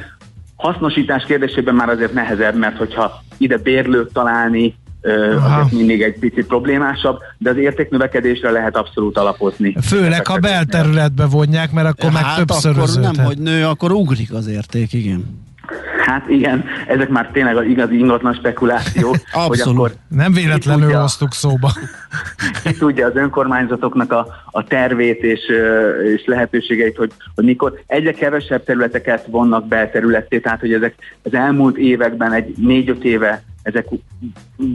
Hasznosítás 0.56 1.24
kérdésében 1.24 1.74
már 1.74 1.88
azért 1.88 2.12
nehezebb, 2.12 2.54
mert 2.54 2.76
hogyha 2.76 3.22
ide 3.38 3.56
bérlőt 3.56 4.12
találni, 4.12 4.74
azért 5.04 5.72
mindig 5.72 6.02
egy 6.02 6.18
picit 6.18 6.46
problémásabb, 6.46 7.18
de 7.38 7.50
az 7.50 7.56
értéknövekedésre 7.56 8.50
lehet 8.50 8.76
abszolút 8.76 9.18
alapozni. 9.18 9.76
Főleg, 9.82 10.26
ha 10.26 10.38
belterületbe 10.38 11.26
vonják, 11.26 11.72
mert 11.72 11.88
akkor 11.88 12.10
hát 12.10 12.36
meg 12.36 12.46
többszöröződhet. 12.46 13.04
akkor 13.04 13.16
nem, 13.16 13.26
hogy 13.26 13.38
nő, 13.38 13.64
akkor 13.64 13.92
ugrik 13.92 14.32
az 14.32 14.46
érték, 14.46 14.92
igen. 14.92 15.42
Hát 16.06 16.28
igen, 16.28 16.64
ezek 16.88 17.08
már 17.08 17.30
tényleg 17.32 17.56
az 17.56 17.64
igazi 17.64 17.98
ingatlan 17.98 18.34
spekulációk. 18.34 19.16
Abszolút. 19.32 19.80
Hogy 19.80 19.90
akkor 19.90 19.92
nem 20.08 20.32
véletlenül 20.32 20.82
tudja, 20.84 21.00
hoztuk 21.00 21.32
szóba. 21.32 21.72
ki 22.64 22.74
tudja 22.74 23.06
az 23.06 23.16
önkormányzatoknak 23.16 24.12
a, 24.12 24.26
a 24.50 24.64
tervét 24.64 25.22
és, 25.22 25.40
és 26.14 26.24
lehetőségeit, 26.26 26.96
hogy, 26.96 27.12
hogy 27.34 27.44
mikor 27.44 27.82
egyre 27.86 28.12
kevesebb 28.12 28.64
területeket 28.64 29.26
vonnak 29.26 29.66
be 29.66 29.88
területté, 29.88 30.38
tehát 30.38 30.60
hogy 30.60 30.72
ezek 30.72 30.94
az 31.22 31.34
elmúlt 31.34 31.76
években 31.76 32.32
egy 32.32 32.54
négy-öt 32.56 33.04
éve 33.04 33.42
ezek 33.64 33.86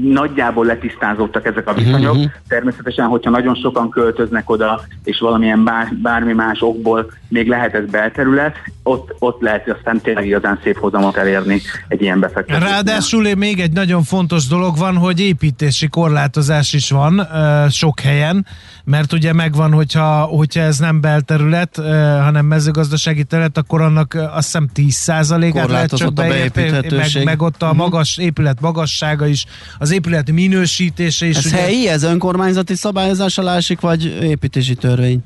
nagyjából 0.02 0.66
letisztázódtak 0.66 1.46
ezek 1.46 1.68
a 1.68 1.74
viszonyok. 1.74 2.16
Uh-huh. 2.16 2.32
Természetesen, 2.48 3.08
hogyha 3.08 3.30
nagyon 3.30 3.56
sokan 3.56 3.90
költöznek 3.90 4.50
oda, 4.50 4.82
és 5.04 5.20
valamilyen 5.20 5.64
bár, 5.64 5.94
bármi 6.02 6.34
más 6.34 6.62
okból 6.62 7.12
még 7.28 7.48
lehet 7.48 7.74
ez 7.74 7.86
belterület, 7.86 8.56
ott, 8.84 9.16
ott 9.20 9.42
lehet 9.42 9.70
aztán 9.70 10.02
tényleg 10.02 10.26
igazán 10.26 10.60
szép 10.64 10.78
hozamot 10.78 11.18
elérni 11.18 11.62
egy 11.88 12.02
ilyen 12.02 12.20
befektetés. 12.20 12.70
Ráadásul 12.70 13.36
még 13.36 13.60
egy 13.60 13.72
nagyon 13.72 14.04
fontos 14.04 14.48
dolog 14.48 14.78
van, 14.78 14.96
hogy 14.96 15.20
építési 15.20 15.88
korlátozás 15.88 16.74
is 16.74 16.90
van 16.90 17.20
uh, 17.20 17.70
sok 17.70 18.00
helyen, 18.00 18.46
mert 18.90 19.14
ugye 19.14 19.34
megvan, 19.34 19.72
hogyha, 19.72 20.22
hogyha 20.22 20.62
ez 20.62 20.78
nem 20.78 21.02
belterület, 21.02 21.76
hanem 22.22 22.46
mezőgazdasági 22.46 23.24
terület, 23.24 23.58
akkor 23.58 23.82
annak 23.82 24.14
azt 24.14 24.46
hiszem 24.46 24.70
10%-át 24.76 25.70
lehet 25.70 25.96
csak 25.96 26.14
beépíteni, 26.14 26.96
meg, 26.96 27.24
meg 27.24 27.42
ott 27.42 27.62
a 27.62 27.68
mhm. 27.68 27.76
magas 27.76 28.18
épület 28.18 28.62
magassága 28.62 29.28
is 29.28 29.46
az 29.78 29.92
épület 29.92 30.32
minősítése 30.32 31.26
is. 31.26 31.38
Ez 31.38 31.46
ugye... 31.46 31.56
helyi, 31.56 31.88
ez 31.88 32.04
önkormányzati 32.04 32.76
szabályozás 32.76 33.38
alá 33.38 33.56
esik, 33.56 33.80
vagy 33.80 34.06
építési 34.22 34.76
törvény? 34.76 35.24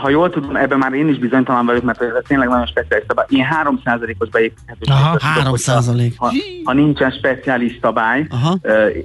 Ha 0.00 0.08
jól 0.08 0.30
tudom, 0.30 0.56
ebben 0.56 0.78
már 0.78 0.92
én 0.92 1.08
is 1.08 1.18
bizonytalan 1.18 1.66
vagyok, 1.66 1.82
mert 1.82 2.02
ez 2.02 2.12
tényleg 2.26 2.48
nagyon 2.48 2.66
speciális 2.66 3.04
szabály. 3.08 3.26
Ilyen 3.28 3.48
3%-os 3.64 4.28
beépíthetőség. 4.28 4.94
Aha, 4.94 5.16
3 5.20 5.56
százalék. 5.56 6.14
Ha, 6.18 6.32
ha 6.64 6.72
nincsen 6.72 7.10
speciális 7.10 7.78
szabály, 7.82 8.26
Aha. 8.30 8.58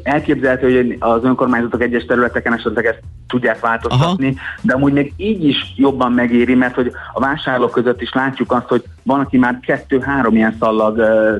elképzelhető, 0.03 0.75
hogy 0.75 0.95
az 0.99 1.23
önkormányzatok 1.23 1.81
egyes 1.81 2.05
területeken 2.05 2.53
esetleg 2.53 2.85
ezt 2.85 2.99
tudják 3.27 3.59
változtatni, 3.59 4.27
Aha. 4.27 4.37
de 4.61 4.73
amúgy 4.73 4.93
még 4.93 5.13
így 5.17 5.43
is 5.43 5.73
jobban 5.75 6.11
megéri, 6.11 6.55
mert 6.55 6.75
hogy 6.75 6.91
a 7.13 7.19
vásárlók 7.19 7.71
között 7.71 8.01
is 8.01 8.13
látjuk 8.13 8.51
azt, 8.51 8.67
hogy 8.67 8.83
van, 9.07 9.19
aki 9.19 9.37
már 9.37 9.59
kettő-három 9.59 10.35
ilyen 10.35 10.55
szallag 10.59 10.95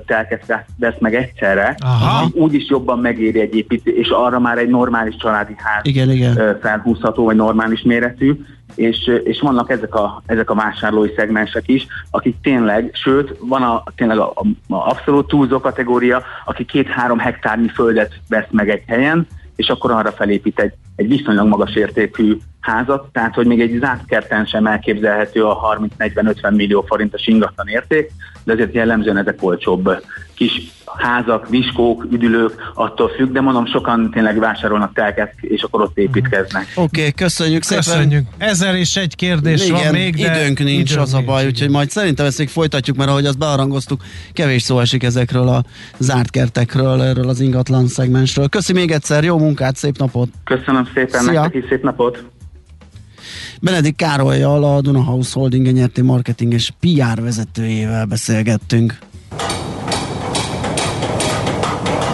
telket 0.06 0.66
vesz 0.78 1.00
meg 1.00 1.16
egyszerre, 1.16 1.76
Aha. 1.80 2.28
úgy 2.34 2.54
is 2.54 2.70
jobban 2.70 3.00
megéri 3.00 3.40
egy 3.40 3.56
építés, 3.56 3.94
és 3.94 4.10
arra 4.10 4.40
már 4.40 4.58
egy 4.58 4.70
normális 4.70 5.16
családi 5.16 5.54
ház 5.58 5.86
igen, 5.86 6.12
igen. 6.12 6.58
felhúzható, 6.62 7.24
vagy 7.24 7.36
normális 7.36 7.82
méretű 7.82 8.36
és, 8.76 9.12
és 9.24 9.40
vannak 9.40 9.70
ezek 9.70 9.96
a, 9.96 10.22
ezek 10.26 10.50
a 10.50 10.56
vásárlói 10.56 11.10
szegmensek 11.16 11.68
is, 11.68 11.88
akik 12.12 12.36
tényleg, 12.42 12.90
sőt, 12.94 13.38
van 13.40 13.62
a, 13.62 13.84
tényleg 13.96 14.18
a, 14.18 14.34
a 14.68 14.76
abszolút 14.76 15.28
túlzó 15.28 15.60
kategória, 15.60 16.24
aki 16.46 16.66
két-három 16.66 17.20
hektárnyi 17.20 17.68
földet 17.68 18.14
vesz 18.30 18.48
meg 18.52 18.70
egy 18.70 18.84
helyen, 18.88 19.28
és 19.56 19.68
akkor 19.68 19.92
arra 19.92 20.12
felépít 20.12 20.60
egy, 20.60 20.74
egy 20.96 21.08
viszonylag 21.08 21.48
magas 21.48 21.76
értékű 21.76 22.38
házat, 22.68 23.10
tehát 23.12 23.34
hogy 23.34 23.46
még 23.46 23.62
egy 23.62 23.78
zárt 23.80 24.06
kerten 24.06 24.46
sem 24.46 24.66
elképzelhető 24.66 25.46
a 25.46 25.78
30-40-50 26.00 26.56
millió 26.56 26.82
forintos 26.88 27.28
ingatlan 27.28 27.68
érték, 27.68 28.12
de 28.44 28.54
azért 28.54 28.74
jellemzően 28.74 29.18
ezek 29.18 29.44
olcsóbb 29.44 30.04
kis 30.34 30.72
házak, 30.96 31.50
viskók, 31.50 32.08
üdülők, 32.12 32.72
attól 32.74 33.10
függ, 33.10 33.32
de 33.32 33.42
mondom, 33.42 33.66
sokan 33.66 34.12
tényleg 34.12 34.40
vásárolnak 34.40 34.94
telket, 34.94 35.34
és 35.42 35.62
akkor 35.62 35.82
ott 35.82 35.98
építkeznek. 35.98 36.72
Oké, 36.76 37.00
okay, 37.00 37.12
köszönjük 37.12 37.64
szépen. 37.64 37.84
Köszönjük. 37.84 38.28
Ezer 38.38 38.76
és 38.76 38.96
egy 38.96 39.16
kérdés 39.16 39.66
Igen, 39.66 39.84
van 39.84 39.92
még, 39.92 40.16
de 40.16 40.40
időnk 40.40 40.60
nincs, 40.60 40.92
időnk 40.92 41.02
az 41.02 41.14
a 41.14 41.22
baj, 41.22 41.42
nincs, 41.42 41.54
úgyhogy 41.54 41.70
majd 41.70 41.90
szerintem 41.90 42.26
ezt 42.26 42.38
még 42.38 42.50
folytatjuk, 42.50 42.98
mert 42.98 43.10
ahogy 43.10 43.26
azt 43.26 43.38
bearangoztuk, 43.38 44.02
kevés 44.34 44.62
szó 44.62 44.80
esik 44.80 45.04
ezekről 45.04 45.48
a 45.48 45.64
zárt 45.98 46.30
kertekről, 46.30 47.02
erről 47.02 47.30
az 47.30 47.40
ingatlan 47.40 47.88
szegmensről. 47.88 48.50
Köszi 48.50 48.74
még 48.74 48.92
egyszer, 48.92 49.24
jó 49.24 49.38
munkát, 49.38 49.76
szép 49.76 49.98
napot! 49.98 50.30
Köszönöm 50.44 50.88
szépen, 50.94 51.24
Szia. 51.24 51.42
nektek 51.42 51.64
is 51.64 51.70
szép 51.70 51.84
napot! 51.84 52.24
Benedik 53.62 53.96
Károlyjal, 53.96 54.64
a 54.64 54.82
Dunahouse 54.82 55.32
Holding 55.34 55.72
nyerti 55.72 56.02
marketing 56.02 56.54
és 56.54 56.72
PR 56.80 57.22
vezetőjével 57.22 58.06
beszélgettünk. 58.06 58.98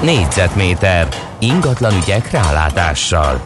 Négyzetméter 0.04 1.08
ingatlan 1.39 1.93
ügyek 2.04 2.32
rálátással. 2.32 3.41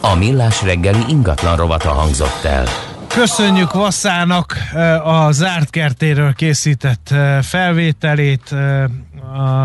A 0.00 0.14
Millás 0.14 0.62
reggeli 0.62 1.04
ingatlan 1.08 1.56
rovata 1.56 1.88
hangzott 1.88 2.44
el. 2.44 2.64
Köszönjük 3.06 3.72
Vasszának 3.72 4.56
a 5.04 5.32
zárt 5.32 5.70
kertéről 5.70 6.32
készített 6.32 7.14
felvételét. 7.42 8.54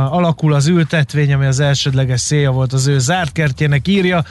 Alakul 0.10 0.54
az 0.54 0.68
ültetvény, 0.68 1.34
ami 1.34 1.46
az 1.46 1.60
elsődleges 1.60 2.22
célja 2.22 2.52
volt 2.52 2.74
az 2.74 2.88
ő 2.88 3.00
zárt 3.00 3.32
kertjének 3.32 3.88
írja 3.88 4.24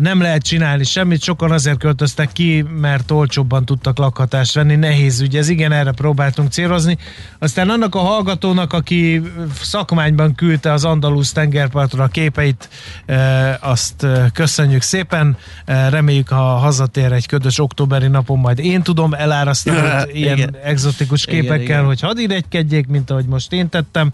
nem 0.00 0.20
lehet 0.20 0.42
csinálni 0.42 0.84
semmit, 0.84 1.22
sokan 1.22 1.50
azért 1.50 1.78
költöztek 1.78 2.32
ki, 2.32 2.64
mert 2.80 3.10
olcsóbban 3.10 3.64
tudtak 3.64 3.98
lakhatást 3.98 4.54
venni, 4.54 4.76
nehéz 4.76 5.20
ügy, 5.20 5.36
ez 5.36 5.48
igen, 5.48 5.72
erre 5.72 5.92
próbáltunk 5.92 6.50
célozni. 6.50 6.98
Aztán 7.38 7.70
annak 7.70 7.94
a 7.94 7.98
hallgatónak, 7.98 8.72
aki 8.72 9.22
szakmányban 9.60 10.34
küldte 10.34 10.72
az 10.72 10.84
Andalusz 10.84 11.32
tengerpartra 11.32 12.04
a 12.04 12.08
képeit, 12.08 12.68
e, 13.06 13.58
azt 13.60 14.02
e, 14.02 14.30
köszönjük 14.34 14.82
szépen, 14.82 15.36
e, 15.64 15.88
reméljük, 15.88 16.28
ha 16.28 16.56
hazatér 16.56 17.12
egy 17.12 17.26
ködös 17.26 17.58
októberi 17.58 18.08
napon, 18.08 18.38
majd 18.38 18.58
én 18.58 18.82
tudom 18.82 19.14
elárasztani 19.14 19.78
ilyen 20.12 20.36
igen. 20.36 20.56
egzotikus 20.64 21.24
képekkel, 21.24 21.54
igen, 21.54 21.64
igen. 21.64 21.84
hogy 21.84 22.00
hadd 22.00 22.18
idegykedjék, 22.18 22.86
mint 22.86 23.10
ahogy 23.10 23.26
most 23.26 23.52
én 23.52 23.68
tettem. 23.68 24.12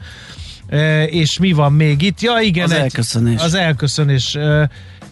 És 1.06 1.38
mi 1.38 1.52
van 1.52 1.72
még 1.72 2.02
itt? 2.02 2.20
Ja, 2.20 2.38
igen, 2.40 2.64
az 2.64 2.70
egy, 2.70 2.80
elköszönés. 2.80 3.40
Az 3.40 3.54
elköszönés 3.54 4.36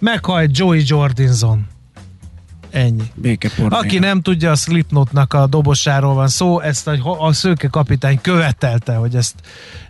meghalt 0.02 0.58
Joey 0.58 0.82
Jordinson. 0.84 1.66
Ennyi. 2.70 3.02
Aki 3.68 3.98
nem 3.98 4.20
tudja, 4.20 4.50
a 4.50 4.54
Slipknotnak 4.54 5.32
a 5.32 5.46
dobosáról 5.46 6.14
van 6.14 6.28
szó, 6.28 6.60
ezt 6.60 6.88
a, 6.88 7.26
a 7.26 7.32
szőke 7.32 7.68
kapitány 7.68 8.20
követelte, 8.20 8.94
hogy 8.94 9.14
ezt, 9.14 9.34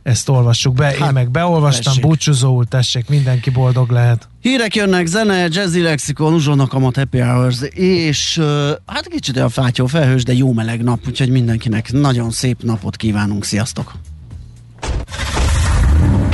ezt 0.03 0.29
olvassuk 0.29 0.75
be. 0.75 0.85
Hát, 0.85 0.99
Én 0.99 1.13
meg 1.13 1.31
beolvastam, 1.31 1.85
tessék. 1.85 2.03
búcsúzóul, 2.03 2.65
tessék, 2.65 3.09
mindenki 3.09 3.51
boldog 3.51 3.91
lehet. 3.91 4.29
Hírek 4.41 4.75
jönnek, 4.75 5.07
zene, 5.07 5.49
jazzy 5.51 5.81
lexikon, 5.81 6.33
uzsonnak 6.33 6.73
a 6.73 6.81
happy 6.81 7.21
hours, 7.21 7.61
és 7.75 8.41
hát 8.87 9.09
kicsit 9.09 9.37
a 9.37 9.49
fátyó 9.49 9.87
felhős, 9.87 10.25
de 10.25 10.33
jó 10.33 10.53
meleg 10.53 10.83
nap, 10.83 11.01
úgyhogy 11.07 11.31
mindenkinek 11.31 11.93
nagyon 11.93 12.31
szép 12.31 12.63
napot 12.63 12.97
kívánunk, 12.97 13.45
sziasztok! 13.45 13.93